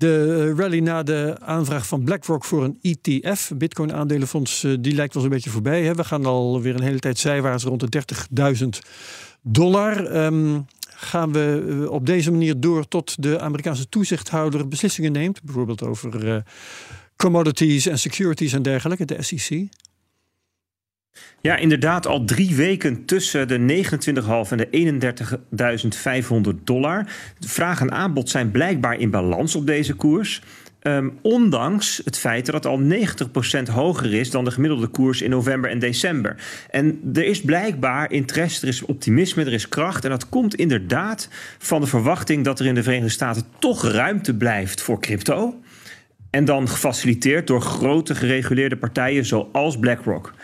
De 0.00 0.46
eh, 0.50 0.58
rally 0.58 0.78
na 0.78 1.02
de 1.02 1.36
aanvraag 1.40 1.86
van 1.86 2.04
BlackRock 2.04 2.44
voor 2.44 2.64
een 2.64 2.78
ETF, 2.80 3.52
Bitcoin 3.56 3.92
aandelenfonds, 3.92 4.64
eh, 4.64 4.74
die 4.80 4.94
lijkt 4.94 5.14
wel 5.14 5.22
een 5.22 5.28
beetje 5.28 5.50
voorbij. 5.50 5.82
Hè? 5.82 5.94
We 5.94 6.04
gaan 6.04 6.26
alweer 6.26 6.74
een 6.74 6.82
hele 6.82 6.98
tijd 6.98 7.18
zijwaarts 7.18 7.64
rond 7.64 7.80
de 7.80 7.88
30.000 7.88 8.80
dollar. 9.42 10.06
Ehm, 10.06 10.60
gaan 10.88 11.32
we 11.32 11.66
eh, 11.68 11.90
op 11.90 12.06
deze 12.06 12.30
manier 12.30 12.60
door 12.60 12.88
tot 12.88 13.22
de 13.22 13.40
Amerikaanse 13.40 13.88
toezichthouder 13.88 14.68
beslissingen 14.68 15.12
neemt, 15.12 15.42
bijvoorbeeld 15.42 15.82
over 15.82 16.44
commodities 17.16 17.86
en 17.86 17.98
securities 17.98 18.52
en 18.52 18.62
dergelijke, 18.62 19.04
de 19.04 19.22
SEC? 19.22 19.68
Ja, 21.42 21.56
inderdaad, 21.56 22.06
al 22.06 22.24
drie 22.24 22.54
weken 22.54 23.04
tussen 23.04 23.48
de 23.48 23.58
29,5 23.58 24.50
en 24.50 24.56
de 24.56 24.68
31.500 26.56 26.64
dollar. 26.64 27.06
Vraag 27.40 27.80
en 27.80 27.92
aanbod 27.92 28.30
zijn 28.30 28.50
blijkbaar 28.50 28.98
in 28.98 29.10
balans 29.10 29.54
op 29.54 29.66
deze 29.66 29.94
koers. 29.94 30.42
Ehm, 30.80 31.08
ondanks 31.22 32.00
het 32.04 32.18
feit 32.18 32.46
dat 32.46 32.54
het 32.54 32.66
al 32.66 32.78
90% 32.78 33.68
hoger 33.68 34.14
is 34.14 34.30
dan 34.30 34.44
de 34.44 34.50
gemiddelde 34.50 34.86
koers 34.86 35.22
in 35.22 35.30
november 35.30 35.70
en 35.70 35.78
december. 35.78 36.36
En 36.70 37.00
er 37.14 37.24
is 37.24 37.40
blijkbaar 37.40 38.12
interesse, 38.12 38.62
er 38.62 38.68
is 38.68 38.82
optimisme, 38.82 39.44
er 39.44 39.52
is 39.52 39.68
kracht. 39.68 40.04
En 40.04 40.10
dat 40.10 40.28
komt 40.28 40.54
inderdaad 40.54 41.28
van 41.58 41.80
de 41.80 41.86
verwachting 41.86 42.44
dat 42.44 42.60
er 42.60 42.66
in 42.66 42.74
de 42.74 42.82
Verenigde 42.82 43.10
Staten 43.10 43.44
toch 43.58 43.84
ruimte 43.84 44.34
blijft 44.34 44.82
voor 44.82 45.00
crypto. 45.00 45.60
En 46.30 46.44
dan 46.44 46.68
gefaciliteerd 46.68 47.46
door 47.46 47.60
grote 47.60 48.14
gereguleerde 48.14 48.76
partijen 48.76 49.24
zoals 49.24 49.78
BlackRock. 49.78 50.34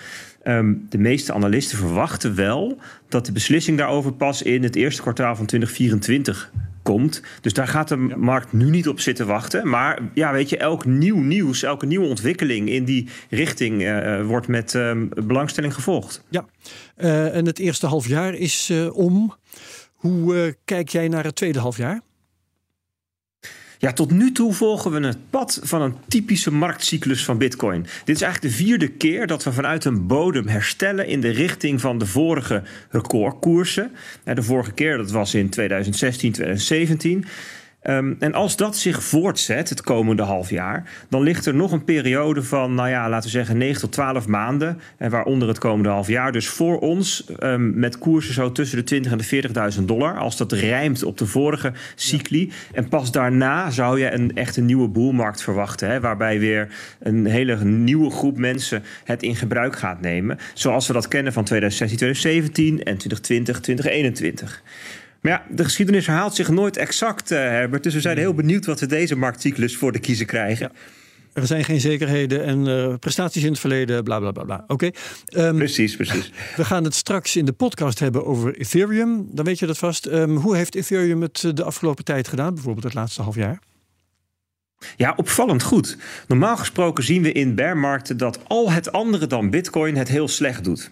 Ehm, 0.47 0.75
de 0.89 0.99
meeste 0.99 1.33
analisten 1.33 1.79
verwachten 1.79 2.35
wel 2.35 2.79
dat 3.09 3.27
de 3.27 3.33
beslissing 3.33 3.79
daarover 3.79 4.13
pas 4.13 4.43
in 4.43 4.63
het 4.63 4.77
eerste 4.77 5.03
kwartaal 5.03 5.37
van 5.37 5.47
2024 5.47 6.53
komt. 6.83 7.23
Dus 7.41 7.53
daar 7.53 7.69
gaat 7.69 7.89
de 7.89 7.97
markt 7.97 8.53
nu 8.53 8.71
niet 8.71 8.89
op 8.89 9.01
zitten 9.01 9.27
wachten. 9.27 9.69
Maar 9.69 9.99
ja, 10.15 10.33
weet 10.33 10.49
je, 10.49 10.57
elk 10.57 10.85
nieuw 10.85 11.19
nieuws, 11.19 11.63
elke 11.63 11.87
nieuwe 11.87 12.07
ontwikkeling 12.07 12.69
in 12.69 12.85
die 12.85 13.09
richting 13.31 13.83
eh, 13.83 14.27
wordt 14.27 14.49
met 14.49 14.75
ehm, 14.75 15.07
belangstelling 15.09 15.75
gevolgd. 15.75 16.25
Ja, 16.29 16.45
Eh, 16.97 17.37
en 17.37 17.47
het 17.47 17.59
eerste 17.59 17.87
half 17.87 18.09
jaar 18.09 18.35
is 18.35 18.71
eh, 18.71 18.97
om. 18.97 19.35
Hoe 19.95 20.37
eh, 20.37 20.53
kijk 20.65 20.89
jij 20.89 21.09
naar 21.09 21.25
het 21.25 21.35
tweede 21.37 21.59
half 21.59 21.77
jaar? 21.77 22.01
Ja, 23.79 23.93
tot 23.93 24.11
nu 24.11 24.33
toe 24.33 24.53
volgen 24.53 24.91
we 24.91 25.07
het 25.07 25.31
pad 25.31 25.61
van 25.63 25.83
een 25.83 25.95
typische 26.09 26.53
marktcyclus 26.53 27.25
van 27.25 27.39
Bitcoin. 27.39 27.87
Dit 28.05 28.17
is 28.17 28.23
eigenlijk 28.23 28.55
de 28.55 28.63
vierde 28.63 28.89
keer 28.89 29.27
dat 29.27 29.45
we 29.45 29.53
vanuit 29.53 29.85
een 29.85 30.07
bodem 30.07 30.49
herstellen 30.49 31.07
in 31.07 31.21
de 31.21 31.31
richting 31.31 31.81
van 31.81 31.99
de 31.99 32.07
vorige 32.07 32.63
recordkoersen. 32.91 33.93
De 34.25 34.43
vorige 34.43 34.73
keer, 34.73 34.97
dat 34.97 35.11
was 35.11 35.35
in 35.35 35.49
2016, 35.49 36.33
2017. 36.33 37.25
Ehm, 37.87 38.13
en 38.19 38.35
als 38.35 38.57
dat 38.57 38.77
zich 38.77 39.05
voortzet 39.05 39.69
het 39.69 39.83
komende 39.83 40.23
half 40.23 40.51
jaar, 40.51 40.91
dan 41.09 41.23
ligt 41.23 41.47
er 41.47 41.55
nog 41.55 41.73
een 41.73 41.85
periode 41.85 42.43
van, 42.43 42.75
nou 42.75 42.89
ja, 42.89 43.09
laten 43.09 43.25
we 43.25 43.37
zeggen 43.37 43.57
9 43.57 43.81
tot 43.81 43.93
12 43.93 44.27
maanden, 44.27 44.81
en 44.97 45.11
waaronder 45.11 45.49
het 45.49 45.59
komende 45.59 45.89
half 45.89 46.09
jaar. 46.09 46.33
Dus 46.33 46.49
voor 46.49 46.79
ons 46.79 47.25
ehm, 47.39 47.79
met 47.79 47.99
koersen 47.99 48.35
zo 48.35 48.53
tussen 48.53 48.79
de 48.79 48.85
20 48.85 49.13
en 49.13 49.19
de 49.19 49.75
40.000 49.79 49.85
dollar, 49.85 50.19
als 50.19 50.37
dat 50.37 50.53
rijmt 50.53 51.03
op 51.03 51.19
de 51.19 51.27
vorige 51.27 51.73
cycli. 51.95 52.53
En 52.73 52.89
pas 52.89 53.11
daarna 53.11 53.71
zou 53.71 54.01
je 54.01 54.13
een 54.13 54.37
echt 54.37 54.57
een 54.57 54.67
nieuwe 54.67 54.89
boelmarkt 54.89 55.43
verwachten, 55.43 55.89
hè, 55.91 56.01
waarbij 56.01 56.39
weer 56.39 56.69
een 57.01 57.27
hele 57.27 57.65
nieuwe 57.65 58.11
groep 58.11 58.39
mensen 58.39 58.83
het 59.05 59.23
in 59.23 59.37
gebruik 59.37 59.79
gaat 59.79 60.01
nemen, 60.01 60.39
zoals 60.55 60.87
we 60.87 60.93
dat 60.93 61.09
kennen 61.09 61.33
van 61.33 61.45
2016, 61.45 61.99
2017 61.99 62.85
en 62.85 62.97
2020, 62.97 63.61
2021. 63.61 64.63
Maar 65.27 65.45
ja, 65.49 65.55
de 65.55 65.65
geschiedenis 65.65 66.07
herhaalt 66.07 66.35
zich 66.35 66.49
nooit 66.49 66.77
exact, 66.77 67.31
eh, 67.31 67.39
Herbert. 67.39 67.83
Dus 67.83 67.95
we 67.95 68.01
zijn 68.01 68.19
heel 68.19 68.35
benieuwd 68.35 68.67
wat 68.67 68.81
we 68.81 68.87
deze 68.87 69.17
marktcyclus 69.17 69.77
voor 69.77 69.93
de 69.93 69.99
kiezer 69.99 70.27
krijgen. 70.27 70.73
Er 71.33 71.47
zijn 71.47 71.65
geen 71.65 71.81
zekerheden 71.81 72.45
en 72.45 72.67
eh, 72.67 72.95
prestaties 72.99 73.43
in 73.43 73.51
het 73.51 73.61
verleden, 73.61 74.05
bla 74.05 74.19
bla 74.19 74.31
bla. 74.31 74.43
bla. 74.45 74.65
Oké. 74.67 74.91
Ehm, 75.27 75.57
Precies, 75.57 75.97
precies. 75.97 76.33
we 76.57 76.65
gaan 76.65 76.85
het 76.85 76.95
straks 76.95 77.37
in 77.37 77.45
de 77.45 77.53
podcast 77.53 77.99
hebben 77.99 78.27
over 78.27 78.57
Ethereum. 78.59 79.29
Dan 79.31 79.45
weet 79.45 79.59
je 79.59 79.67
dat 79.67 79.79
vast. 79.79 80.07
Ehm, 80.07 80.31
hoe 80.31 80.57
heeft 80.57 80.75
Ethereum 80.75 81.23
het 81.23 81.43
eh, 81.45 81.53
de 81.55 81.65
afgelopen 81.65 82.05
tijd 82.05 82.29
gedaan? 82.29 82.55
Bijvoorbeeld 82.55 82.85
het 82.85 82.95
laatste 82.95 83.23
half 83.23 83.35
jaar? 83.35 83.59
Ja, 84.97 85.15
opvallend 85.17 85.63
goed. 85.63 85.97
Normaal 86.29 86.57
gesproken 86.57 87.05
zien 87.05 87.23
we 87.23 87.33
in 87.33 87.55
bearmarkten 87.55 88.17
dat 88.17 88.39
al 88.47 88.71
het 88.71 88.93
andere 88.93 89.27
dan 89.27 89.51
Bitcoin 89.51 89.97
het 89.97 90.09
heel 90.09 90.29
slecht 90.29 90.65
doet. 90.65 90.91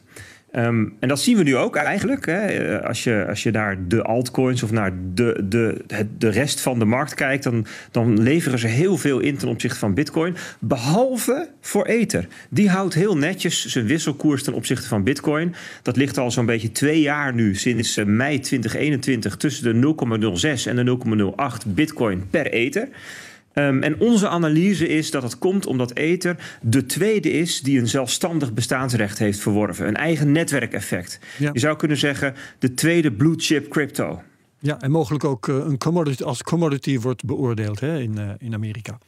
Ehm, 0.54 0.84
en 0.98 1.08
dat 1.08 1.20
zien 1.20 1.36
we 1.36 1.42
nu 1.42 1.56
ook 1.56 1.76
eigenlijk. 1.76 2.26
Hè. 2.26 2.38
Eh, 2.38 2.86
Als, 2.86 3.04
je, 3.04 3.24
als 3.28 3.42
je 3.42 3.50
naar 3.50 3.88
de 3.88 4.02
altcoins 4.02 4.62
of 4.62 4.70
naar 4.70 4.92
de, 5.14 5.44
de, 5.48 5.84
de 6.18 6.28
rest 6.28 6.60
van 6.60 6.78
de 6.78 6.84
markt 6.84 7.14
kijkt, 7.14 7.44
dan, 7.44 7.66
dan 7.90 8.22
leveren 8.22 8.58
ze 8.58 8.66
heel 8.66 8.96
veel 8.96 9.18
in 9.18 9.36
ten 9.36 9.48
opzichte 9.48 9.78
van 9.78 9.94
Bitcoin. 9.94 10.36
Behalve 10.58 11.48
voor 11.60 11.84
Ether. 11.84 12.26
Die 12.50 12.70
houdt 12.70 12.94
heel 12.94 13.16
netjes 13.16 13.66
zijn 13.66 13.86
wisselkoers 13.86 14.42
ten 14.42 14.52
opzichte 14.52 14.88
van 14.88 15.04
Bitcoin. 15.04 15.54
Dat 15.82 15.96
ligt 15.96 16.18
al 16.18 16.30
zo'n 16.30 16.46
beetje 16.46 16.72
twee 16.72 17.00
jaar 17.00 17.34
nu, 17.34 17.54
sinds 17.54 17.96
eh, 17.96 18.04
mei 18.04 18.40
2021, 18.40 19.36
tussen 19.36 19.80
de 19.80 19.94
0,06 20.58 20.68
en 20.68 20.76
de 20.76 20.98
0,08 21.66 21.74
Bitcoin 21.74 22.24
per 22.30 22.46
Ether. 22.46 22.88
Um, 23.54 23.82
en 23.82 24.00
onze 24.00 24.28
analyse 24.28 24.88
is 24.88 25.10
dat 25.10 25.22
het 25.22 25.38
komt 25.38 25.66
omdat 25.66 25.92
Ether 25.92 26.58
de 26.62 26.86
tweede 26.86 27.30
is 27.30 27.60
die 27.60 27.78
een 27.78 27.88
zelfstandig 27.88 28.52
bestaansrecht 28.52 29.18
heeft 29.18 29.38
verworven. 29.38 29.86
Een 29.86 29.96
eigen 29.96 30.32
netwerkeffect. 30.32 31.18
Ja. 31.38 31.50
Je 31.52 31.58
zou 31.58 31.76
kunnen 31.76 31.96
zeggen 31.96 32.34
de 32.58 32.74
tweede 32.74 33.12
blue 33.12 33.34
chip 33.36 33.68
crypto. 33.68 34.22
Ja, 34.58 34.80
en 34.80 34.90
mogelijk 34.90 35.24
ook 35.24 35.48
eh, 35.48 35.54
een 35.54 35.78
commodity, 35.78 36.22
als 36.22 36.42
commodity 36.42 36.98
wordt 36.98 37.24
beoordeeld 37.24 37.80
hè, 37.80 37.98
in, 37.98 38.18
eh, 38.18 38.28
in 38.38 38.54
Amerika. 38.54 38.98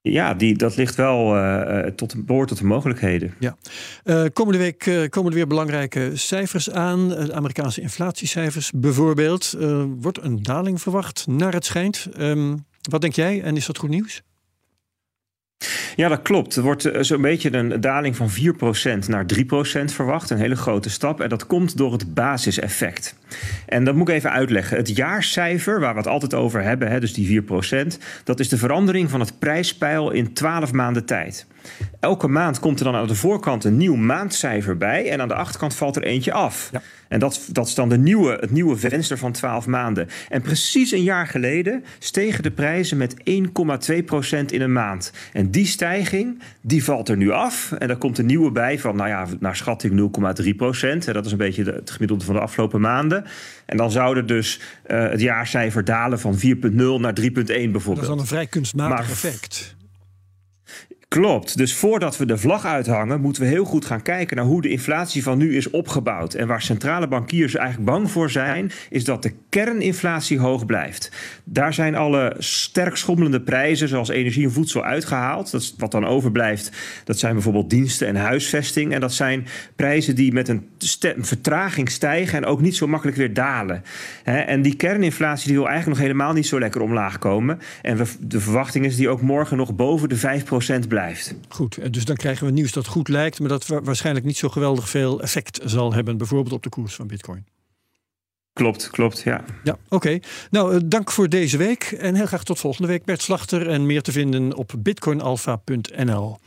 Ja, 0.00 0.34
die, 0.34 0.56
dat 0.56 0.76
ligt 0.76 0.94
wel 0.94 1.36
uh, 1.36 1.78
tot, 1.86 2.26
behoort 2.26 2.48
tot 2.48 2.58
de 2.58 2.64
mogelijkheden. 2.64 3.34
Ja. 3.38 3.56
Uh, 4.04 4.24
komende 4.32 4.58
week 4.58 4.86
uh, 4.86 5.08
komen 5.08 5.30
er 5.30 5.36
weer 5.36 5.46
belangrijke 5.46 6.10
cijfers 6.14 6.70
aan. 6.70 7.08
De 7.08 7.32
Amerikaanse 7.32 7.80
inflatiecijfers 7.80 8.70
bijvoorbeeld. 8.74 9.56
Wordt 10.00 10.22
een 10.22 10.42
daling 10.42 10.80
verwacht, 10.80 11.26
naar 11.26 11.52
het 11.52 11.64
schijnt. 11.64 12.08
Um, 12.18 12.64
wat 12.90 13.00
denk 13.00 13.14
jij 13.14 13.42
en 13.42 13.56
is 13.56 13.66
dat 13.66 13.78
goed 13.78 13.90
nieuws? 13.90 14.22
Ja, 15.96 16.08
dat 16.08 16.22
klopt. 16.22 16.56
Er 16.56 16.62
wordt 16.62 16.88
zo'n 17.00 17.22
beetje 17.22 17.52
een 17.52 17.80
daling 17.80 18.16
van 18.16 18.30
4% 18.30 18.32
naar 19.06 19.26
3% 19.34 19.44
verwacht. 19.84 20.30
Een 20.30 20.38
hele 20.38 20.56
grote 20.56 20.90
stap. 20.90 21.20
En 21.20 21.28
dat 21.28 21.46
komt 21.46 21.76
door 21.76 21.92
het 21.92 22.14
basiseffect. 22.14 23.16
En 23.66 23.84
dat 23.84 23.94
moet 23.94 24.08
ik 24.08 24.14
even 24.14 24.30
uitleggen. 24.30 24.76
Het 24.76 24.96
jaarcijfer, 24.96 25.80
waar 25.80 25.92
we 25.92 25.98
het 25.98 26.08
altijd 26.08 26.34
over 26.34 26.62
hebben, 26.62 26.90
hè, 26.90 27.00
dus 27.00 27.12
die 27.12 27.42
4%, 27.42 27.98
dat 28.24 28.40
is 28.40 28.48
de 28.48 28.58
verandering 28.58 29.10
van 29.10 29.20
het 29.20 29.38
prijspeil 29.38 30.10
in 30.10 30.32
12 30.32 30.72
maanden 30.72 31.04
tijd. 31.04 31.46
Elke 32.00 32.28
maand 32.28 32.58
komt 32.58 32.78
er 32.78 32.84
dan 32.84 32.94
aan 32.94 33.06
de 33.06 33.14
voorkant 33.14 33.64
een 33.64 33.76
nieuw 33.76 33.94
maandcijfer 33.94 34.76
bij. 34.76 35.10
En 35.10 35.20
aan 35.20 35.28
de 35.28 35.34
achterkant 35.34 35.74
valt 35.74 35.96
er 35.96 36.02
eentje 36.02 36.32
af. 36.32 36.68
Ja. 36.72 36.82
En 37.08 37.18
dat, 37.18 37.48
dat 37.52 37.66
is 37.66 37.74
dan 37.74 37.88
de 37.88 37.98
nieuwe, 37.98 38.36
het 38.40 38.50
nieuwe 38.50 38.76
venster 38.76 39.18
van 39.18 39.32
12 39.32 39.66
maanden. 39.66 40.08
En 40.28 40.42
precies 40.42 40.92
een 40.92 41.02
jaar 41.02 41.26
geleden 41.26 41.84
stegen 41.98 42.42
de 42.42 42.50
prijzen 42.50 42.96
met 42.96 43.14
1,2% 43.14 43.24
in 44.46 44.60
een 44.60 44.72
maand. 44.72 45.12
En 45.32 45.50
die 45.50 45.66
stijging, 45.66 46.42
die 46.60 46.84
valt 46.84 47.08
er 47.08 47.16
nu 47.16 47.30
af. 47.30 47.72
En 47.72 47.88
daar 47.88 47.96
komt 47.96 48.18
een 48.18 48.26
nieuwe 48.26 48.50
bij 48.50 48.78
van, 48.78 48.96
nou 48.96 49.08
ja, 49.08 49.26
naar 49.40 49.56
schatting 49.56 50.10
0,3%. 51.04 51.12
Dat 51.12 51.26
is 51.26 51.32
een 51.32 51.38
beetje 51.38 51.64
het 51.64 51.90
gemiddelde 51.90 52.24
van 52.24 52.34
de 52.34 52.40
afgelopen 52.40 52.80
maanden. 52.80 53.21
En 53.66 53.76
dan 53.76 53.90
zou 53.90 54.16
dus 54.24 54.60
uh, 54.86 55.08
het 55.08 55.20
jaarcijfer 55.20 55.84
dalen 55.84 56.20
van 56.20 56.34
4,0 56.34 56.40
naar 56.98 57.14
3,1 57.20 57.34
bijvoorbeeld. 57.34 57.84
Dat 57.84 57.96
is 57.96 58.06
dan 58.06 58.18
een 58.18 58.26
vrij 58.26 58.46
kunstmatig 58.46 58.98
maar, 58.98 59.10
effect. 59.10 59.74
Klopt. 61.12 61.56
Dus 61.56 61.74
voordat 61.74 62.16
we 62.16 62.26
de 62.26 62.38
vlag 62.38 62.64
uithangen, 62.64 63.20
moeten 63.20 63.42
we 63.42 63.48
heel 63.48 63.64
goed 63.64 63.84
gaan 63.84 64.02
kijken 64.02 64.36
naar 64.36 64.46
hoe 64.46 64.62
de 64.62 64.68
inflatie 64.68 65.22
van 65.22 65.38
nu 65.38 65.56
is 65.56 65.70
opgebouwd. 65.70 66.34
En 66.34 66.46
waar 66.46 66.62
centrale 66.62 67.08
bankiers 67.08 67.54
eigenlijk 67.54 67.90
bang 67.90 68.10
voor 68.10 68.30
zijn, 68.30 68.70
is 68.90 69.04
dat 69.04 69.22
de 69.22 69.32
kerninflatie 69.48 70.38
hoog 70.38 70.66
blijft. 70.66 71.10
Daar 71.44 71.74
zijn 71.74 71.94
alle 71.94 72.34
sterk 72.38 72.96
schommelende 72.96 73.40
prijzen, 73.40 73.88
zoals 73.88 74.08
energie 74.08 74.44
en 74.44 74.52
voedsel, 74.52 74.84
uitgehaald. 74.84 75.50
Dat 75.50 75.74
wat 75.78 75.90
dan 75.90 76.06
overblijft, 76.06 76.72
dat 77.04 77.18
zijn 77.18 77.32
bijvoorbeeld 77.32 77.70
diensten 77.70 78.06
en 78.06 78.16
huisvesting. 78.16 78.92
En 78.92 79.00
dat 79.00 79.12
zijn 79.12 79.46
prijzen 79.76 80.14
die 80.14 80.32
met 80.32 80.48
een, 80.48 80.68
vertraging 81.18 81.90
stijgen 81.90 82.38
en 82.38 82.44
ook 82.44 82.60
niet 82.60 82.76
zo 82.76 82.86
makkelijk 82.86 83.16
weer 83.16 83.34
dalen. 83.34 83.82
En 84.24 84.62
die 84.62 84.76
kerninflatie 84.76 85.46
die 85.46 85.56
wil 85.56 85.68
eigenlijk 85.68 85.98
nog 85.98 86.08
helemaal 86.08 86.32
niet 86.32 86.46
zo 86.46 86.58
lekker 86.58 86.80
omlaag 86.80 87.18
komen. 87.18 87.58
En 87.82 87.98
de 88.20 88.40
verwachting 88.40 88.84
is 88.84 88.96
die 88.96 89.08
ook 89.08 89.22
morgen 89.22 89.56
nog 89.56 89.74
boven 89.74 90.08
de 90.08 90.18
5% 90.84 90.88
blijft. 90.88 91.00
Goed, 91.48 91.92
dus 91.92 92.04
dan 92.04 92.16
krijgen 92.16 92.46
we 92.46 92.52
nieuws 92.52 92.72
dat 92.72 92.86
goed 92.86 93.08
lijkt, 93.08 93.40
maar 93.40 93.48
dat 93.48 93.66
waarschijnlijk 93.66 94.26
niet 94.26 94.36
zo 94.36 94.48
geweldig 94.48 94.88
veel 94.88 95.20
effect 95.20 95.60
zal 95.64 95.92
hebben, 95.92 96.16
bijvoorbeeld 96.16 96.54
op 96.54 96.62
de 96.62 96.68
koers 96.68 96.94
van 96.94 97.06
Bitcoin. 97.06 97.46
Klopt, 98.52 98.90
klopt, 98.90 99.22
ja. 99.22 99.44
Ja, 99.64 99.76
oké. 99.88 100.18
Nou, 100.50 100.74
eh, 100.74 100.80
dank 100.84 101.10
voor 101.10 101.28
deze 101.28 101.56
week 101.56 101.82
en 101.82 102.14
heel 102.14 102.26
graag 102.26 102.44
tot 102.44 102.58
volgende 102.58 102.88
week. 102.88 103.04
Bert 103.04 103.22
Slachter 103.22 103.68
en 103.68 103.86
meer 103.86 104.02
te 104.02 104.12
vinden 104.12 104.54
op 104.56 104.72
bitcoinalpha.nl. 104.78 106.38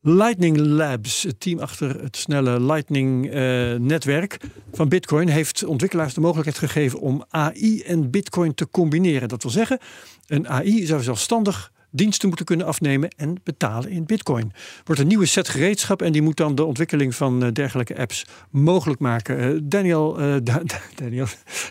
Lightning 0.00 0.56
Labs, 0.56 1.22
het 1.22 1.40
team 1.40 1.58
achter 1.58 2.02
het 2.02 2.16
snelle 2.16 2.60
Lightning-netwerk 2.60 4.32
eh, 4.32 4.48
van 4.72 4.88
Bitcoin, 4.88 5.28
heeft 5.28 5.64
ontwikkelaars 5.64 6.14
de 6.14 6.20
mogelijkheid 6.20 6.58
gegeven 6.58 7.00
om 7.00 7.24
AI 7.28 7.82
en 7.82 8.10
Bitcoin 8.10 8.54
te 8.54 8.68
combineren. 8.70 9.28
Dat 9.28 9.42
wil 9.42 9.52
zeggen, 9.52 9.78
een 10.26 10.48
AI 10.48 10.86
zou 10.86 11.02
zelfstandig 11.02 11.71
diensten 11.92 12.28
moeten 12.28 12.46
kunnen 12.46 12.66
afnemen 12.66 13.10
en 13.16 13.34
betalen 13.42 13.90
in 13.90 14.04
bitcoin. 14.04 14.52
Wordt 14.84 15.00
een 15.00 15.06
nieuwe 15.06 15.26
set 15.26 15.48
gereedschap 15.48 16.02
en 16.02 16.12
die 16.12 16.22
moet 16.22 16.36
dan 16.36 16.54
de 16.54 16.64
ontwikkeling 16.64 17.14
van 17.14 17.44
eh, 17.44 17.52
dergelijke 17.52 17.98
apps 17.98 18.26
mogelijk 18.50 19.00
maken. 19.00 19.54
Uh, 19.54 19.60
Daniel, 19.62 20.20
uh, 20.20 20.36
da 20.44 20.62
Daniel, 20.94 21.26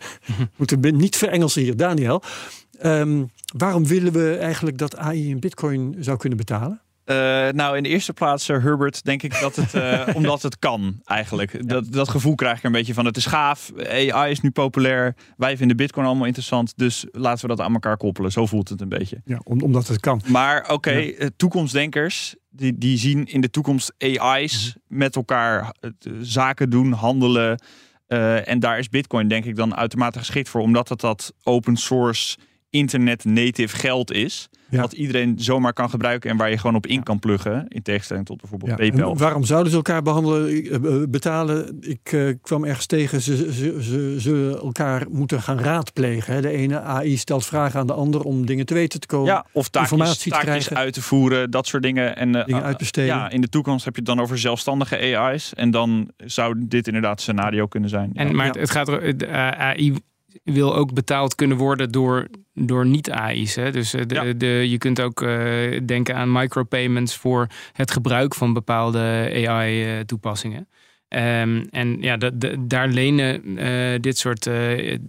moeten 0.57 0.95
niet 0.97 1.15
verengelsen 1.15 1.61
hier, 1.61 1.77
Daniel. 1.77 2.23
Um, 2.85 3.29
waarom 3.57 3.85
willen 3.85 4.13
we 4.13 4.35
eigenlijk 4.35 4.77
dat 4.77 4.97
AI 4.97 5.29
in 5.29 5.39
bitcoin 5.39 5.95
zou 5.99 6.17
kunnen 6.17 6.37
betalen? 6.37 6.81
Uh, 7.05 7.15
nou, 7.49 7.77
in 7.77 7.83
de 7.83 7.89
eerste 7.89 8.13
plaats, 8.13 8.49
uh, 8.49 8.63
Herbert, 8.63 9.03
denk 9.03 9.23
ik 9.23 9.39
dat 9.39 9.55
het, 9.55 9.73
uh, 9.73 10.07
omdat 10.19 10.41
het 10.41 10.59
kan 10.59 11.01
eigenlijk. 11.03 11.67
Dat, 11.67 11.91
dat 11.91 12.09
gevoel 12.09 12.35
krijg 12.35 12.57
ik 12.57 12.63
een 12.63 12.71
beetje 12.71 12.93
van, 12.93 13.05
het 13.05 13.17
is 13.17 13.25
gaaf, 13.25 13.71
AI 13.89 14.31
is 14.31 14.41
nu 14.41 14.51
populair, 14.51 15.15
wij 15.37 15.57
vinden 15.57 15.77
Bitcoin 15.77 16.05
allemaal 16.05 16.25
interessant, 16.25 16.73
dus 16.75 17.05
laten 17.11 17.41
we 17.41 17.55
dat 17.55 17.65
aan 17.65 17.73
elkaar 17.73 17.97
koppelen. 17.97 18.31
Zo 18.31 18.45
voelt 18.45 18.69
het 18.69 18.81
een 18.81 18.89
beetje. 18.89 19.21
Ja, 19.25 19.39
omdat 19.43 19.87
het 19.87 19.99
kan. 19.99 20.21
Maar 20.27 20.61
oké, 20.61 20.73
okay, 20.73 21.29
toekomstdenkers, 21.35 22.35
die, 22.49 22.77
die 22.77 22.97
zien 22.97 23.25
in 23.25 23.41
de 23.41 23.49
toekomst 23.49 23.93
AI's 23.97 24.75
mhm. 24.75 24.97
met 24.99 25.15
elkaar 25.15 25.73
zaken 26.21 26.69
doen, 26.69 26.91
handelen. 26.91 27.63
en 28.45 28.59
daar 28.59 28.79
is 28.79 28.89
Bitcoin 28.89 29.27
denk 29.27 29.45
ik 29.45 29.55
dan 29.55 29.75
uitermate 29.75 30.19
geschikt 30.19 30.49
voor, 30.49 30.61
omdat 30.61 30.89
het 30.89 30.99
dat 30.99 31.33
open 31.43 31.75
source 31.75 32.37
internet 32.71 33.25
native 33.25 33.75
geld 33.75 34.11
is. 34.11 34.49
Ja. 34.69 34.81
Wat 34.81 34.93
iedereen 34.93 35.39
zomaar 35.39 35.73
kan 35.73 35.89
gebruiken 35.89 36.29
en 36.29 36.37
waar 36.37 36.49
je 36.49 36.57
gewoon 36.57 36.75
op 36.75 36.87
in 36.87 37.03
kan 37.03 37.19
pluggen. 37.19 37.65
In 37.67 37.81
tegenstelling 37.81 38.25
tot 38.25 38.41
bijvoorbeeld 38.41 38.75
PayPal. 38.75 39.17
waarom 39.17 39.43
zouden 39.43 39.71
ze 39.71 39.77
elkaar 39.77 40.01
behandelen, 40.01 40.47
eh, 40.47 40.75
eh, 40.75 41.09
betalen? 41.09 41.77
Ik 41.81 42.11
uh, 42.11 42.33
kwam 42.41 42.63
ergens 42.63 42.85
tegen, 42.85 43.21
ze, 43.21 43.35
ze, 43.35 43.83
ze, 43.83 44.15
ze, 44.19 44.59
elkaar 44.63 45.05
moeten 45.09 45.41
gaan 45.41 45.59
raadplegen. 45.59 46.41
De 46.41 46.49
ene 46.49 46.79
AI 46.79 47.17
stelt 47.17 47.45
vragen 47.45 47.79
aan 47.79 47.87
de 47.87 47.93
ander 47.93 48.21
om 48.21 48.45
dingen 48.45 48.65
te 48.65 48.73
weten 48.73 48.99
te 48.99 49.07
komen. 49.07 49.27
Ja, 49.27 49.45
of 49.51 49.69
taakjes, 49.69 49.91
informatie 49.91 50.31
te 50.31 50.39
krijgen. 50.39 50.75
uit 50.75 50.93
te 50.93 51.01
voeren, 51.01 51.51
dat 51.51 51.67
soort 51.67 51.83
dingen. 51.83 52.15
En, 52.15 52.35
uh, 52.35 52.45
dingen 52.45 52.63
uitbesteden. 52.63 53.15
Ja, 53.15 53.29
in 53.29 53.41
de 53.41 53.49
toekomst 53.49 53.85
heb 53.85 53.93
je 53.93 54.01
het 54.01 54.09
dan 54.09 54.19
over 54.19 54.37
zelfstandige 54.37 54.97
AI's. 54.97 55.53
En 55.53 55.71
dan 55.71 56.11
zou 56.17 56.55
dit 56.57 56.87
inderdaad 56.87 57.15
een 57.15 57.23
scenario 57.23 57.67
kunnen 57.67 57.89
zijn. 57.89 58.11
En, 58.13 58.35
Maar 58.35 58.49
het 58.49 58.69
gaat 58.69 58.87
er, 58.87 59.29
AI 59.57 59.95
wil 60.43 60.75
ook 60.75 60.93
betaald 60.93 61.35
kunnen 61.35 61.57
worden 61.57 61.91
door, 61.91 62.27
door 62.53 62.85
niet-AI's. 62.85 63.53
Dus 63.53 63.93
eh, 63.93 64.01
de, 64.07 64.37
de, 64.37 64.69
je 64.69 64.77
kunt 64.77 65.01
ook 65.01 65.21
uh, 65.21 65.79
denken 65.85 66.15
aan 66.15 66.31
micropayments 66.31 67.15
voor 67.15 67.47
het 67.73 67.91
gebruik 67.91 68.35
van 68.35 68.53
bepaalde 68.53 69.31
AI-toepassingen. 69.47 70.67
Um, 71.13 71.67
en 71.69 72.01
ja, 72.01 72.17
de, 72.17 72.65
daar 72.67 72.87
lenen 72.87 73.59
uh, 73.59 73.99
dit 73.99 74.17
soort 74.17 74.45
uh, 74.45 74.99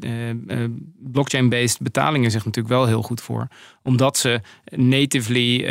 blockchain-based 0.99 1.81
betalingen 1.81 2.31
zich 2.31 2.45
natuurlijk 2.45 2.75
wel 2.75 2.87
heel 2.87 3.03
goed 3.03 3.21
voor. 3.21 3.49
Omdat 3.83 4.17
ze 4.17 4.41
natively 4.65 5.65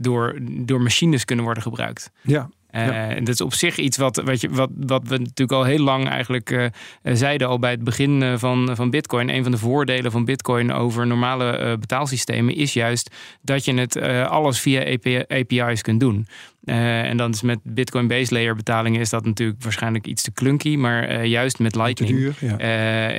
door, 0.00 0.38
door 0.42 0.80
machines 0.82 1.24
kunnen 1.24 1.44
worden 1.44 1.62
gebruikt. 1.62 2.10
Ja, 2.22 2.48
uh, 2.70 3.08
dat 3.14 3.28
is 3.28 3.40
op 3.40 3.54
zich 3.54 3.76
iets 3.76 3.96
wat, 3.96 4.16
wat, 4.24 4.40
je, 4.40 4.48
wat, 4.48 4.70
wat 4.76 5.08
we 5.08 5.18
natuurlijk 5.18 5.52
al 5.52 5.64
heel 5.64 5.84
lang 5.84 6.08
eigenlijk 6.08 6.50
uh, 6.50 6.66
zeiden, 7.02 7.48
al 7.48 7.58
bij 7.58 7.70
het 7.70 7.84
begin 7.84 8.38
van, 8.38 8.70
van 8.76 8.90
Bitcoin. 8.90 9.28
Een 9.28 9.42
van 9.42 9.52
de 9.52 9.58
voordelen 9.58 10.10
van 10.10 10.24
Bitcoin 10.24 10.72
over 10.72 11.06
normale 11.06 11.58
uh, 11.58 11.76
betaalsystemen 11.76 12.54
is 12.54 12.72
juist 12.72 13.14
dat 13.42 13.64
je 13.64 13.74
het 13.74 14.00
alles 14.26 14.60
via 14.60 14.96
API's 15.28 15.82
kunt 15.82 16.00
doen. 16.00 16.26
en 16.64 17.16
dan 17.16 17.30
is 17.30 17.42
met 17.42 17.58
Bitcoin 17.62 18.06
base 18.06 18.32
layer 18.32 18.54
betalingen 18.54 19.00
is 19.00 19.10
dat 19.10 19.24
natuurlijk 19.24 19.62
waarschijnlijk 19.62 20.06
iets 20.06 20.22
te 20.22 20.32
clunky. 20.32 20.76
Maar 20.76 21.24
juist 21.24 21.58
met 21.58 21.74
Lightning 21.74 22.12
duur, 22.12 22.34
ja. 22.40 22.58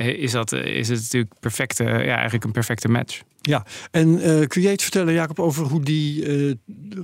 is, 0.00 0.32
dat, 0.32 0.52
is 0.52 0.88
het 0.88 1.00
natuurlijk 1.00 1.32
perfecte, 1.40 1.84
ja, 1.84 2.14
eigenlijk 2.14 2.44
een 2.44 2.52
perfecte 2.52 2.88
match. 2.88 3.22
Ja, 3.42 3.66
en 3.90 4.08
uh, 4.08 4.46
kun 4.46 4.62
jij 4.62 4.72
iets 4.72 4.82
vertellen, 4.82 5.14
Jacob, 5.14 5.40
over 5.40 5.64
hoe 5.64 5.82
die 5.82 6.26
uh, 6.26 6.54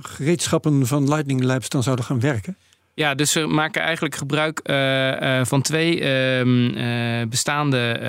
gereedschappen 0.01 0.87
van 0.87 1.09
Lightning 1.09 1.43
Labs 1.43 1.69
dan 1.69 1.83
zouden 1.83 2.05
gaan 2.05 2.19
werken? 2.19 2.57
Ja, 2.93 3.15
dus 3.15 3.31
ze 3.31 3.45
maken 3.45 3.81
eigenlijk 3.81 4.15
gebruik 4.15 4.61
uh, 4.63 5.45
van 5.45 5.61
twee 5.61 6.01
ehm, 6.01 7.29
bestaande 7.29 7.99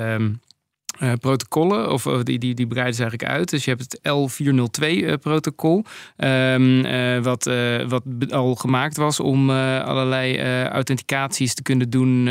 uh, 0.99 1.13
protocollen, 1.19 1.91
of 1.91 2.03
die, 2.03 2.39
die, 2.39 2.53
die 2.53 2.67
breiden 2.67 2.95
ze 2.95 3.01
eigenlijk 3.01 3.31
uit. 3.31 3.49
Dus 3.49 3.65
je 3.65 3.69
hebt 3.69 3.81
het 3.81 3.99
L402-protocol, 3.99 5.83
uh, 6.17 6.53
um, 6.53 7.23
wat, 7.23 7.49
wat 7.87 8.03
al 8.31 8.55
gemaakt 8.55 8.97
was 8.97 9.19
om 9.19 9.49
allerlei 9.49 10.41
authenticaties 10.67 11.53
te 11.53 11.61
kunnen 11.61 11.89
doen, 11.89 12.27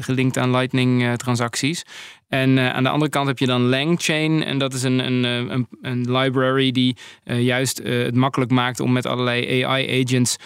gelinkt 0.00 0.38
aan 0.38 0.50
Lightning-transacties. 0.50 1.84
En 2.28 2.56
uh, 2.56 2.70
aan 2.70 2.82
de 2.82 2.88
andere 2.88 3.10
kant 3.10 3.26
heb 3.26 3.38
je 3.38 3.46
dan 3.46 3.68
LangChain. 3.68 4.44
En 4.44 4.58
dat 4.58 4.74
is 4.74 4.82
een, 4.82 4.98
een, 4.98 5.24
eh, 5.24 5.54
een, 5.54 5.66
een 5.82 6.16
library 6.16 6.70
die 6.70 6.96
uh, 7.24 7.42
juist 7.42 7.80
uh, 7.80 8.04
het 8.04 8.14
makkelijk 8.14 8.50
maakt 8.50 8.80
om 8.80 8.92
met 8.92 9.06
allerlei 9.06 9.62
AI-agents 9.62 10.36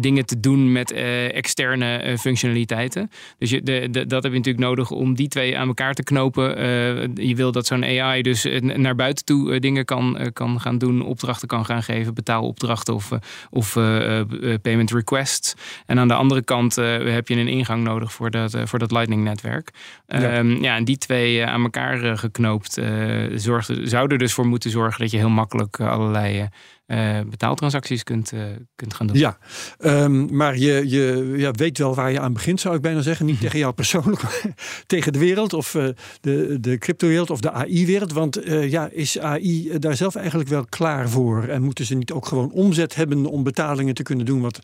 dingen 0.00 0.26
te 0.26 0.40
doen 0.40 0.72
met 0.72 0.92
externe 1.32 2.16
functionaliteiten. 2.18 3.10
Dus 3.38 3.50
je, 3.50 3.62
de, 3.62 3.88
de, 3.90 4.06
dat 4.06 4.22
heb 4.22 4.32
je 4.32 4.38
natuurlijk 4.38 4.66
nodig 4.66 4.90
om 4.90 5.14
die 5.14 5.28
twee 5.28 5.58
aan 5.58 5.68
elkaar 5.68 5.94
te 5.94 6.02
knopen. 6.02 6.48
je 7.14 7.34
wil 7.34 7.52
dat 7.52 7.66
zo'n 7.66 7.84
AI 7.84 8.22
dus 8.22 8.46
naar 8.60 8.94
buiten 8.94 9.24
toe 9.24 9.60
dingen 9.60 9.84
kan, 9.84 10.30
kan 10.32 10.60
gaan 10.60 10.78
doen, 10.78 11.02
opdrachten 11.02 11.48
kan 11.48 11.64
gaan 11.64 11.82
geven, 11.82 12.14
betaalopdrachten 12.14 12.94
of, 12.94 13.10
of 13.50 13.72
payment 14.62 14.90
requests. 14.90 15.54
En 15.86 15.98
aan 15.98 16.08
de 16.08 16.14
andere 16.14 16.42
kant 16.42 16.74
heb 16.76 17.28
je 17.28 17.36
een 17.36 17.48
ingang 17.48 17.84
nodig 17.84 18.12
voor 18.12 18.30
dat, 18.30 18.56
voor 18.64 18.78
dat 18.78 18.90
Lightning-netwerk. 18.90 19.70
Ja. 20.06 20.42
Ja, 20.42 20.76
en 20.76 20.84
die 20.84 20.98
twee 20.98 21.25
eh, 21.26 21.52
aan 21.52 21.62
elkaar 21.62 22.02
eh, 22.02 22.16
geknoopt 22.16 22.78
uh, 22.78 23.24
zorgde, 23.34 23.88
zou 23.88 24.10
er 24.12 24.18
dus 24.18 24.32
voor 24.32 24.46
moeten 24.46 24.70
zorgen 24.70 25.00
dat 25.00 25.10
je 25.10 25.16
heel 25.16 25.28
makkelijk 25.28 25.80
allerlei 25.80 26.48
betaaltransacties 27.26 28.02
kunt, 28.02 28.32
kunt 28.74 28.94
gaan 28.94 29.06
doen. 29.06 29.18
Ja, 29.18 29.38
um, 29.78 30.36
maar 30.36 30.56
je, 30.58 30.88
je 30.88 31.34
ja, 31.36 31.50
weet 31.50 31.78
wel 31.78 31.94
waar 31.94 32.12
je 32.12 32.20
aan 32.20 32.32
begint, 32.32 32.60
zou 32.60 32.74
ik 32.74 32.80
bijna 32.80 33.00
zeggen. 33.00 33.26
Niet 33.26 33.40
tegen 33.40 33.58
jou 33.58 33.72
persoonlijk, 33.72 34.22
tegen 34.86 35.12
de 35.12 35.18
wereld 35.18 35.52
of 35.52 35.76
de, 36.20 36.56
de 36.60 36.78
crypto-wereld 36.78 37.30
of 37.30 37.40
de 37.40 37.50
AI-wereld. 37.50 38.12
Want 38.12 38.40
ja, 38.44 38.88
is 38.92 39.18
AI 39.18 39.78
daar 39.78 39.96
zelf 39.96 40.14
eigenlijk 40.14 40.48
wel 40.48 40.64
klaar 40.64 41.08
voor? 41.08 41.44
En 41.44 41.62
moeten 41.62 41.84
ze 41.84 41.94
niet 41.94 42.12
ook 42.12 42.26
gewoon 42.26 42.50
omzet 42.50 42.94
hebben 42.94 43.26
om 43.26 43.42
betalingen 43.42 43.94
te 43.94 44.02
kunnen 44.02 44.26
doen? 44.26 44.40
Wat 44.40 44.60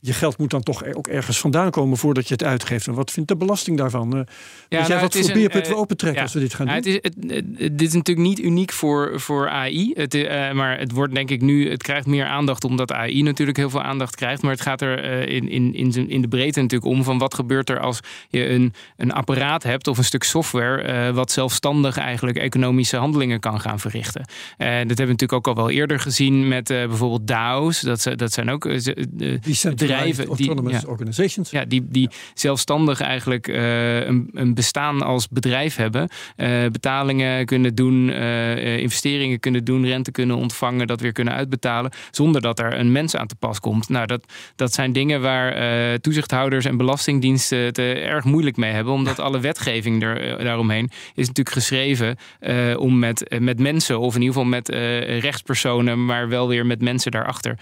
je 0.00 0.12
geld 0.12 0.38
moet 0.38 0.50
dan 0.50 0.62
toch 0.62 0.94
ook 0.94 1.06
ergens 1.06 1.38
vandaan 1.38 1.70
komen 1.70 1.98
voordat 1.98 2.28
je 2.28 2.34
het 2.34 2.44
uitgeeft. 2.44 2.86
En 2.86 2.94
wat 2.94 3.10
vindt 3.10 3.28
de 3.28 3.36
belasting 3.36 3.78
daarvan? 3.78 4.16
Uh, 4.16 4.22
ja, 4.68 4.78
jij 4.78 4.88
nou, 4.88 5.00
wat 5.00 5.16
voor 5.16 5.32
beerput 5.32 5.66
we 5.66 5.72
uh, 5.72 5.78
opentrekken 5.78 6.22
als 6.22 6.32
we 6.32 6.40
dit 6.40 6.54
gaan 6.54 6.66
doen? 6.66 6.74
Het 6.74 6.86
is, 6.86 6.94
het, 6.94 7.14
dit 7.58 7.82
is 7.82 7.92
natuurlijk 7.92 8.26
niet 8.26 8.38
uniek 8.38 8.72
voor, 8.72 9.20
voor 9.20 9.48
AI. 9.48 9.92
Het, 9.94 10.14
uh, 10.14 10.52
maar 10.52 10.78
het 10.78 10.92
wordt 10.92 11.14
denk 11.14 11.30
ik 11.30 11.40
nu, 11.40 11.70
het 11.70 11.82
krijgt 11.82 12.06
meer 12.06 12.26
aandacht 12.26 12.64
omdat 12.64 12.92
AI 12.92 13.22
natuurlijk 13.22 13.56
heel 13.56 13.70
veel 13.70 13.82
aandacht 13.82 14.16
krijgt. 14.16 14.42
Maar 14.42 14.50
het 14.50 14.60
gaat 14.60 14.80
er 14.80 15.28
in, 15.28 15.48
in, 15.48 15.74
in, 15.74 16.08
in 16.08 16.20
de 16.20 16.28
breedte 16.28 16.60
natuurlijk 16.60 16.92
om 16.92 17.04
van 17.04 17.18
wat 17.18 17.34
gebeurt 17.34 17.70
er 17.70 17.80
als 17.80 18.00
je 18.28 18.48
een, 18.48 18.74
een 18.96 19.12
apparaat 19.12 19.62
hebt 19.62 19.88
of 19.88 19.98
een 19.98 20.04
stuk 20.04 20.22
software 20.22 21.12
wat 21.12 21.30
zelfstandig 21.30 21.96
eigenlijk 21.96 22.36
economische 22.36 22.96
handelingen 22.96 23.40
kan 23.40 23.60
gaan 23.60 23.80
verrichten. 23.80 24.24
dat 24.56 24.66
hebben 24.66 24.96
we 24.96 25.02
natuurlijk 25.02 25.32
ook 25.32 25.46
al 25.46 25.54
wel 25.54 25.70
eerder 25.70 26.00
gezien 26.00 26.48
met 26.48 26.64
bijvoorbeeld 26.64 27.26
DAO's. 27.26 27.80
Dat, 27.80 28.06
dat 28.16 28.32
zijn 28.32 28.50
ook 28.50 28.64
bedrijven 28.64 29.95
bedrijven. 29.96 30.36
die, 30.36 30.70
ja, 30.72 30.80
organizations. 30.86 31.50
Ja, 31.50 31.64
die, 31.64 31.86
die 31.88 32.08
zelfstandig 32.34 33.00
eigenlijk 33.00 33.48
uh, 33.48 34.06
een, 34.06 34.30
een, 34.32 34.54
bestaan 34.54 35.02
als 35.02 35.28
bedrijf 35.28 35.76
hebben. 35.76 36.08
Uh, 36.36 36.66
betalingen 36.66 37.46
kunnen 37.46 37.74
doen, 37.74 38.08
uh, 38.08 38.78
investeringen 38.78 39.40
kunnen 39.40 39.64
doen, 39.64 39.86
rente 39.86 40.10
kunnen 40.10 40.36
ontvangen, 40.36 40.86
dat 40.86 41.00
weer 41.00 41.12
kunnen 41.12 41.34
uitbetalen 41.34 41.54
betalen. 41.56 41.90
Zonder 42.10 42.40
dat 42.40 42.58
er 42.58 42.78
een 42.78 42.92
mens 42.92 43.16
aan 43.16 43.26
te 43.26 43.34
pas 43.34 43.60
komt. 43.60 43.88
Nou, 43.88 44.06
dat, 44.06 44.32
dat 44.56 44.72
zijn 44.72 44.92
dingen 44.92 45.20
waar 45.20 45.98
toezichthouders 45.98 46.64
en 46.64 46.76
belastingdiensten 46.76 47.58
het 47.58 47.78
erg 47.78 48.24
moeilijk 48.24 48.56
mee 48.56 48.72
hebben. 48.72 48.92
Omdat 48.92 49.18
alle 49.18 49.40
wetgeving 49.40 50.02
er, 50.02 50.44
daaromheen 50.44 50.90
is 51.14 51.26
natuurlijk 51.26 51.56
geschreven 51.56 52.16
om 52.78 52.98
met, 52.98 53.36
met 53.38 53.58
mensen, 53.58 53.98
of 53.98 54.14
in 54.14 54.20
ieder 54.20 54.34
geval 54.34 54.50
met 54.50 54.68
rechtspersonen, 55.20 56.04
maar 56.04 56.28
wel 56.28 56.48
weer 56.48 56.66
met 56.66 56.80
mensen 56.82 57.10
daarachter 57.10 57.58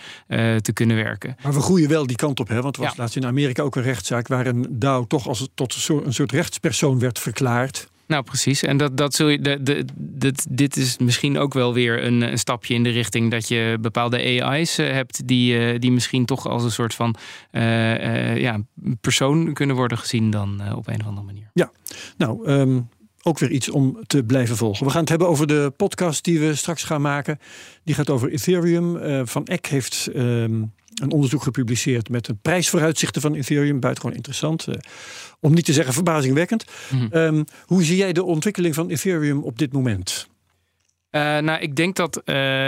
te 0.61 0.73
kunnen 0.73 0.97
werken. 0.97 1.37
Maar 1.43 1.53
we 1.53 1.61
groeien 1.61 1.89
wel 1.89 2.07
die 2.07 2.14
kant 2.17 2.41
op, 2.41 2.49
hè? 2.49 2.63
Want 2.63 2.77
er 2.77 2.83
was 2.83 2.95
ja. 2.95 3.03
laatst 3.03 3.17
in 3.17 3.27
Amerika 3.27 3.63
ook 3.63 3.77
een 3.77 3.83
rechtszaak 3.83 4.29
waar 4.29 4.47
een 4.47 4.67
DAO 4.71 5.07
toch 5.07 5.29
als 5.29 5.49
tot 5.55 5.89
een 6.05 6.13
soort 6.13 6.33
rechtspersoon 6.33 6.99
werd 6.99 7.19
verklaard. 7.19 7.89
Nou, 8.07 8.23
precies. 8.23 8.63
En 8.63 8.77
dat, 8.77 8.97
dat 8.97 9.15
zul 9.15 9.29
je, 9.29 9.41
de, 9.41 9.63
de, 9.63 9.85
dit, 9.95 10.47
dit 10.51 10.77
is 10.77 10.99
misschien 10.99 11.39
ook 11.39 11.55
wel 11.55 11.75
weer 11.75 12.05
een, 12.05 12.23
een, 12.23 12.39
stapje 12.39 12.75
in 12.75 12.83
de 12.83 12.91
richting 12.91 13.31
dat 13.31 13.49
je 13.49 13.79
bepaalde 13.81 14.43
AI's 14.43 14.79
eh, 14.79 14.91
hebt 14.91 15.27
die, 15.27 15.59
uh, 15.59 15.81
die 15.81 15.93
misschien 15.93 16.25
toch 16.25 16.49
als 16.49 16.65
een 16.65 16.71
soort 16.71 16.95
van 16.95 17.15
uh, 17.53 18.37
ja, 18.37 18.61
persoon 19.01 19.53
kunnen 19.53 19.77
worden 19.77 19.99
gezien 19.99 20.31
dan 20.31 20.75
op 20.75 20.89
een 20.89 21.01
of 21.01 21.07
andere 21.07 21.27
manier. 21.27 21.51
Ja, 21.53 21.71
nou, 22.17 22.51
um, 22.51 22.89
ook 23.23 23.39
weer 23.39 23.51
iets 23.51 23.71
om 23.71 23.99
te 24.07 24.25
blijven 24.25 24.57
volgen. 24.57 24.87
We 24.87 24.91
gaan 24.91 25.01
het 25.01 25.09
hebben 25.09 25.29
over 25.29 25.47
de 25.47 25.73
podcast 25.77 26.25
die 26.25 26.41
we 26.41 26.55
straks 26.55 26.85
gaan 26.85 27.01
maken. 27.01 27.39
Die 27.85 27.95
gaat 27.95 28.11
over 28.11 28.31
Ethereum. 28.31 29.27
Van 29.27 29.47
Eck 29.47 29.67
heeft. 29.67 30.09
Um, 30.15 30.73
een 31.03 31.13
onderzoek 31.13 31.43
gepubliceerd 31.43 32.09
met 32.09 32.29
een 32.29 32.39
prijsvooruitzichten 32.43 33.23
van 33.23 33.35
Ethereum. 33.35 33.81
Buitengewoon 33.81 34.17
interessant. 34.17 34.67
Uh, 34.69 34.75
om 35.41 35.55
niet 35.55 35.65
te 35.65 35.73
zeggen 35.73 35.95
verbazingwekkend. 35.95 36.65
Mm 36.91 37.09
um, 37.13 37.45
hoe 37.65 37.83
zie 37.83 37.97
jij 37.97 38.13
de 38.13 38.25
ontwikkeling 38.25 38.75
van 38.75 38.89
Ethereum 38.89 39.43
op 39.43 39.59
dit 39.59 39.73
moment? 39.73 40.29
Uh, 41.15 41.39
nou, 41.39 41.61
ik 41.61 41.77
denk 41.77 41.97
dat 41.97 42.17
uh, 42.17 42.25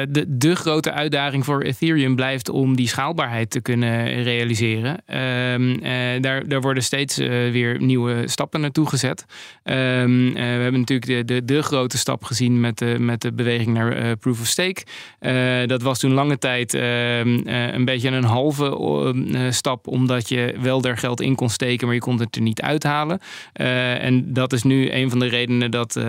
de, 0.09 0.25
de 0.29 0.55
grote 0.55 0.93
uitdaging 0.93 1.45
voor 1.45 1.63
Ethereum 1.63 2.17
blijft 2.17 2.49
om 2.49 2.77
die 2.77 2.89
schaalbaarheid 2.89 3.51
te 3.51 3.61
kunnen 3.61 4.23
realiseren. 4.23 4.91
Um, 5.53 5.71
uh, 5.71 6.21
daar, 6.21 6.49
daar 6.49 6.61
worden 6.61 6.83
steeds 6.83 7.17
weer 7.17 7.81
nieuwe 7.81 8.29
stappen 8.29 8.61
naartoe 8.61 8.89
gezet. 8.89 9.25
Um, 9.65 10.33
we 10.35 10.41
hebben 10.41 10.81
natuurlijk 10.81 11.29
de, 11.29 11.45
de, 11.45 11.63
grote 11.63 11.99
stap 11.99 12.25
gezien 12.25 12.61
met 12.61 12.79
de, 12.79 12.97
met 12.99 13.21
de 13.21 13.33
beweging 13.33 13.77
naar 13.77 14.17
Proof 14.17 14.41
of 14.41 14.47
Stake. 14.47 14.83
dat 15.67 15.83
was 15.83 15.99
toen 15.99 16.13
lange 16.13 16.39
tijd 16.39 16.75
ehm, 16.75 17.41
een 17.47 17.85
beetje 17.85 18.11
een 18.11 18.25
halve 18.25 19.15
stap, 19.51 19.87
omdat 19.87 20.29
je 20.29 20.55
wel 20.61 20.83
er 20.83 20.99
geld 20.99 21.21
in 21.21 21.35
kon 21.35 21.51
steken, 21.51 21.87
maar 21.87 21.95
je 21.95 22.01
kon 22.01 22.21
het 22.21 22.37
er 22.37 22.43
niet 22.43 22.63
uithalen. 22.63 23.21
en 23.53 24.33
dat 24.33 24.53
is 24.53 24.63
nu 24.63 24.93
een 24.93 25.11
van 25.11 25.19
de 25.19 25.29
redenen 25.29 25.71
dat 25.71 26.01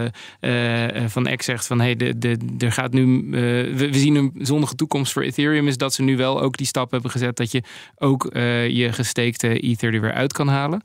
Van 1.07 1.27
Eck 1.27 1.41
zegt 1.41 1.67
van 1.67 1.81
hey, 1.81 1.95
de 1.95 2.17
er 2.57 2.71
gaat 2.71 2.93
nu, 2.93 3.23
uh, 3.23 3.31
we, 3.75 3.89
zien 3.91 4.15
een 4.15 4.31
zonnige 4.37 4.75
toekomst 4.75 5.13
voor 5.13 5.21
Ethereum, 5.21 5.67
is 5.67 5.77
dat 5.77 5.93
ze 5.93 6.01
nu 6.01 6.17
wel 6.17 6.41
ook 6.41 6.57
die 6.57 6.67
stap 6.67 6.91
hebben 6.91 7.11
gezet 7.11 7.37
dat 7.37 7.51
je 7.51 7.63
ook 7.95 8.35
uh, 8.35 8.67
je 8.67 8.93
gesteekte 8.93 9.59
Ether 9.59 9.93
er 9.93 10.01
weer 10.01 10.13
uit 10.13 10.33
kan 10.33 10.47
halen. 10.47 10.81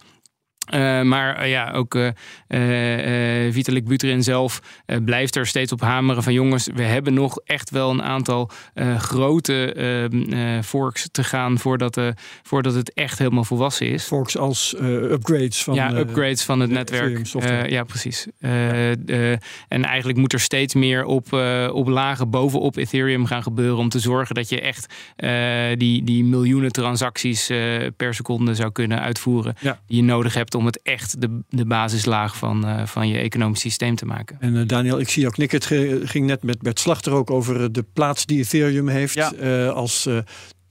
Uh, 0.71 1.03
maar 1.03 1.43
uh, 1.43 1.51
ja, 1.51 1.71
ook 1.71 1.95
uh, 1.95 2.09
Vitalik 3.53 3.85
Buterin 3.85 4.23
zelf 4.23 4.61
blijft 5.05 5.37
er 5.37 5.47
steeds 5.47 5.73
op 5.73 5.81
hameren 5.81 6.23
van 6.23 6.33
jongens, 6.33 6.69
we 6.75 6.83
hebben 6.83 7.15
nog 7.15 7.39
echt 7.45 7.71
wel 7.71 7.91
een 7.91 8.03
aantal 8.03 8.51
grote 8.99 9.73
ehm, 9.73 10.63
forks 10.63 11.09
te 11.11 11.25
gaan 11.25 11.59
voordat, 11.59 12.01
voordat 12.43 12.75
het 12.75 12.93
echt 12.93 13.19
helemaal 13.19 13.45
volwassen 13.45 13.87
is. 13.87 14.05
Forks 14.05 14.37
als 14.37 14.75
upgrades 14.79 15.63
van 15.63 15.75
Ja, 15.75 15.95
upgrades 15.95 16.43
van 16.43 16.61
het 16.61 16.71
netwerk. 16.71 17.27
ja, 17.67 17.85
precies. 17.85 18.27
en 19.69 19.85
eigenlijk 19.85 20.19
moet 20.19 20.33
er 20.33 20.41
steeds 20.41 20.75
meer 20.75 21.05
op, 21.05 21.33
op 21.73 21.89
lagen 21.89 22.31
bovenop 22.31 22.77
Ethereum 22.77 23.27
gaan 23.27 23.43
gebeuren 23.43 23.79
om 23.79 23.89
te 23.89 23.99
zorgen 23.99 24.35
dat 24.35 24.49
je 24.49 24.61
echt 24.61 24.95
die, 25.79 26.05
die 26.05 26.25
miljoenen 26.25 26.73
transacties 26.73 27.51
per 27.97 28.15
seconde 28.15 28.55
zou 28.55 28.73
kunnen 28.73 29.01
uitvoeren 29.01 29.55
die 29.61 29.97
je 29.97 30.03
nodig 30.03 30.35
hebt 30.35 30.52
om 30.55 30.67
het 30.67 30.83
echt 30.83 31.21
de, 31.21 31.41
de 31.49 31.67
basislaag 31.67 32.37
van, 32.37 32.69
uh, 32.69 32.87
van 32.87 33.09
je 33.09 33.19
economisch 33.19 33.61
systeem 33.61 33.95
te 33.95 34.07
maken. 34.07 34.37
En 34.41 34.55
uh, 34.55 34.67
Daniel, 34.67 35.01
ik 35.01 35.09
zie 35.09 35.27
ook 35.27 35.33
knikken. 35.33 35.59
Het 35.59 36.11
ging 36.11 36.27
net 36.27 36.43
met 36.43 36.63
Bert 36.63 36.81
Slachter 36.81 37.13
ook 37.13 37.31
over 37.31 37.73
de 37.73 37.85
plaats 37.93 38.27
die 38.27 38.39
Ethereum 38.39 38.89
heeft 38.89 39.15
ja. 39.15 39.33
uh, 39.41 39.71
als 39.71 40.09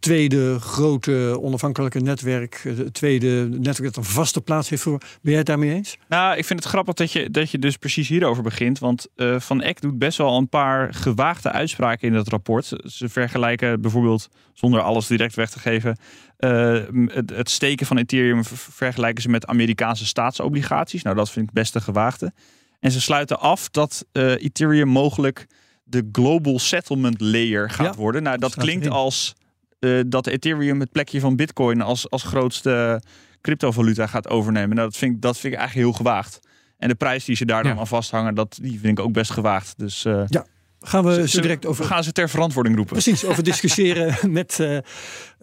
tweede 0.02 0.60
grote 0.60 1.38
onafhankelijke 1.42 2.00
netwerk. 2.00 2.62
Het 2.64 2.94
tweede 2.94 3.48
netwerk 3.50 3.94
dat 3.94 4.06
een 4.06 4.12
vaste 4.12 4.42
plaats 4.42 4.70
heeft 4.70 4.82
voor. 4.82 4.98
Ben 4.98 5.10
jij 5.22 5.38
het 5.38 5.46
daarmee 5.46 5.74
eens? 5.74 5.98
Nou, 6.08 6.38
ik 6.38 6.46
vind 6.46 6.60
het 6.60 6.68
grappig 6.68 6.94
dat 6.94 7.12
je, 7.12 7.30
dat 7.30 7.52
je 7.52 7.60
dus 7.60 7.78
precies 7.78 8.08
hierover 8.08 8.44
begint. 8.44 8.80
Want 8.80 9.08
uh, 9.16 9.40
Van 9.40 9.62
Eck 9.62 9.82
doet 9.82 9.98
best 9.98 10.18
wel 10.18 10.38
een 10.38 10.50
paar 10.50 10.94
gewaagde 10.94 11.52
uitspraken 11.52 12.08
in 12.08 12.14
dat 12.14 12.28
rapport. 12.28 12.74
Ze 12.86 13.10
vergelijken 13.10 13.82
bijvoorbeeld, 13.82 14.30
zonder 14.54 14.82
alles 14.82 15.08
direct 15.08 15.36
weg 15.36 15.50
te 15.50 15.60
geven, 15.60 15.98
uh, 16.40 16.80
het, 17.06 17.30
het, 17.30 17.50
steken 17.50 17.86
van 17.86 17.98
Ethereum 17.98 18.44
vergelijken 18.54 19.22
ze 19.22 19.30
met 19.30 19.46
Amerikaanse 19.46 20.06
staatsobligaties. 20.06 21.04
Nou, 21.04 21.16
dat 21.16 21.30
vind 21.30 21.48
ik 21.48 21.54
best 21.54 21.76
een 21.76 21.82
gewaagde. 21.82 22.34
En 22.80 22.92
ze 22.92 23.02
sluiten 23.02 23.40
af 23.40 23.70
dat 23.70 24.06
uh, 24.14 24.32
Ethereum 24.32 24.88
mogelijk 24.88 25.48
de 25.84 26.10
global 26.12 26.60
settlement 26.60 27.22
layer 27.22 27.70
gaat 27.70 27.96
ja, 27.96 28.02
worden. 28.02 28.24
Nou, 28.24 28.38
dat 28.38 28.56
klinkt 28.56 28.90
als 28.90 29.36
uh, 29.82 30.02
dat 30.08 30.28
Ethereum 30.28 30.80
het 30.80 30.92
plekje 30.92 31.20
van 31.20 31.36
Bitcoin 31.36 31.82
als, 31.82 32.10
als 32.10 32.24
grootste 32.24 33.02
cryptovaluta 33.42 34.08
gaat 34.08 34.30
overnemen. 34.30 34.76
Nou, 34.76 34.90
dat 34.90 34.98
vind, 34.98 35.16
ik, 35.16 35.22
dat 35.22 35.38
vind 35.38 35.54
ik 35.54 35.60
eigenlijk 35.60 35.88
heel 35.88 35.98
gewaagd. 35.98 36.40
En 36.78 36.88
de 36.88 36.96
prijs 36.96 37.26
die 37.26 37.36
ze 37.36 37.46
daar 37.46 37.64
dan 37.64 37.80
aan 37.80 37.88
vasthangen, 37.88 38.36
dat, 38.36 38.58
die 38.62 38.80
vind 38.80 39.00
ik 39.00 39.06
ook 39.06 39.14
best 39.14 39.32
gewaagd. 39.32 39.74
Dus, 39.78 40.06
uh, 40.06 40.24
ja, 40.28 40.46
gaan 40.82 41.04
we 41.04 41.30
ze, 41.30 41.42
direct 41.42 41.66
over. 41.66 41.86
gaan 41.86 42.04
ze 42.04 42.12
ter 42.12 42.30
verantwoording 42.30 42.76
roepen. 42.76 42.94
Precies, 42.94 43.26
over 43.26 43.44
discussiëren 43.52 44.32
met 44.32 44.58
uh, 44.62 44.78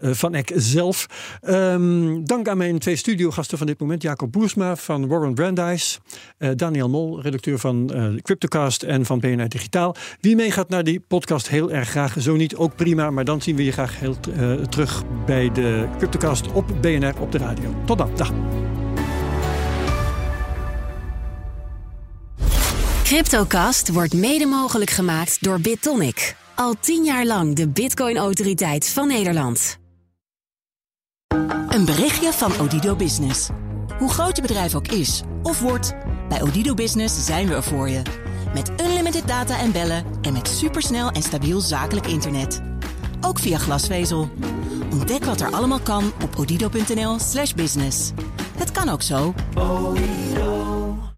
Van 0.00 0.34
Eck 0.34 0.50
zelf. 0.54 1.06
Um, 1.48 2.24
dank 2.24 2.48
aan 2.48 2.56
mijn 2.56 2.78
twee 2.78 2.96
studiogasten 2.96 3.58
van 3.58 3.66
dit 3.66 3.80
moment: 3.80 4.02
Jacob 4.02 4.32
Boersma 4.32 4.76
van 4.76 5.06
Warren 5.06 5.34
Brandeis, 5.34 5.98
uh, 6.38 6.50
Daniel 6.56 6.88
Mol, 6.88 7.22
redacteur 7.22 7.58
van 7.58 7.90
uh, 7.94 8.20
Cryptocast 8.22 8.82
en 8.82 9.04
van 9.04 9.18
BNR 9.18 9.48
Digitaal. 9.48 9.96
Wie 10.20 10.36
meegaat 10.36 10.68
naar 10.68 10.84
die 10.84 11.00
podcast, 11.00 11.48
heel 11.48 11.72
erg 11.72 11.88
graag. 11.88 12.14
Zo 12.18 12.36
niet, 12.36 12.56
ook 12.56 12.76
prima. 12.76 13.10
Maar 13.10 13.24
dan 13.24 13.42
zien 13.42 13.56
we 13.56 13.64
je 13.64 13.72
graag 13.72 13.98
heel 13.98 14.16
terug 14.68 15.02
bij 15.26 15.52
de 15.52 15.88
Cryptocast 15.96 16.52
op 16.52 16.66
BNR 16.80 17.20
op 17.20 17.32
de 17.32 17.38
radio. 17.38 17.74
Tot 17.86 17.98
dan. 17.98 18.10
Dag. 18.16 18.32
Cryptocast 23.08 23.92
wordt 23.92 24.14
mede 24.14 24.46
mogelijk 24.46 24.90
gemaakt 24.90 25.42
door 25.42 25.60
BitTonic. 25.60 26.36
Al 26.54 26.74
tien 26.80 27.04
jaar 27.04 27.26
lang 27.26 27.54
de 27.54 27.68
Bitcoin-autoriteit 27.68 28.88
van 28.88 29.08
Nederland. 29.08 29.78
Een 31.68 31.84
berichtje 31.84 32.32
van 32.32 32.52
Odido 32.60 32.96
Business. 32.96 33.48
Hoe 33.98 34.10
groot 34.10 34.36
je 34.36 34.42
bedrijf 34.42 34.74
ook 34.74 34.88
is 34.88 35.22
of 35.42 35.60
wordt, 35.60 35.94
bij 36.28 36.42
Odido 36.42 36.74
Business 36.74 37.24
zijn 37.24 37.48
we 37.48 37.54
er 37.54 37.62
voor 37.62 37.88
je. 37.88 38.02
Met 38.54 38.70
unlimited 38.80 39.28
data 39.28 39.58
en 39.58 39.72
bellen 39.72 40.04
en 40.22 40.32
met 40.32 40.48
supersnel 40.48 41.10
en 41.10 41.22
stabiel 41.22 41.60
zakelijk 41.60 42.06
internet. 42.06 42.60
Ook 43.20 43.38
via 43.38 43.58
glasvezel. 43.58 44.30
Ontdek 44.90 45.24
wat 45.24 45.40
er 45.40 45.50
allemaal 45.50 45.80
kan 45.80 46.12
op 46.22 46.36
odido.nl/slash 46.36 47.52
business. 47.52 48.10
Het 48.56 48.72
kan 48.72 48.88
ook 48.88 49.02
zo. 49.02 49.34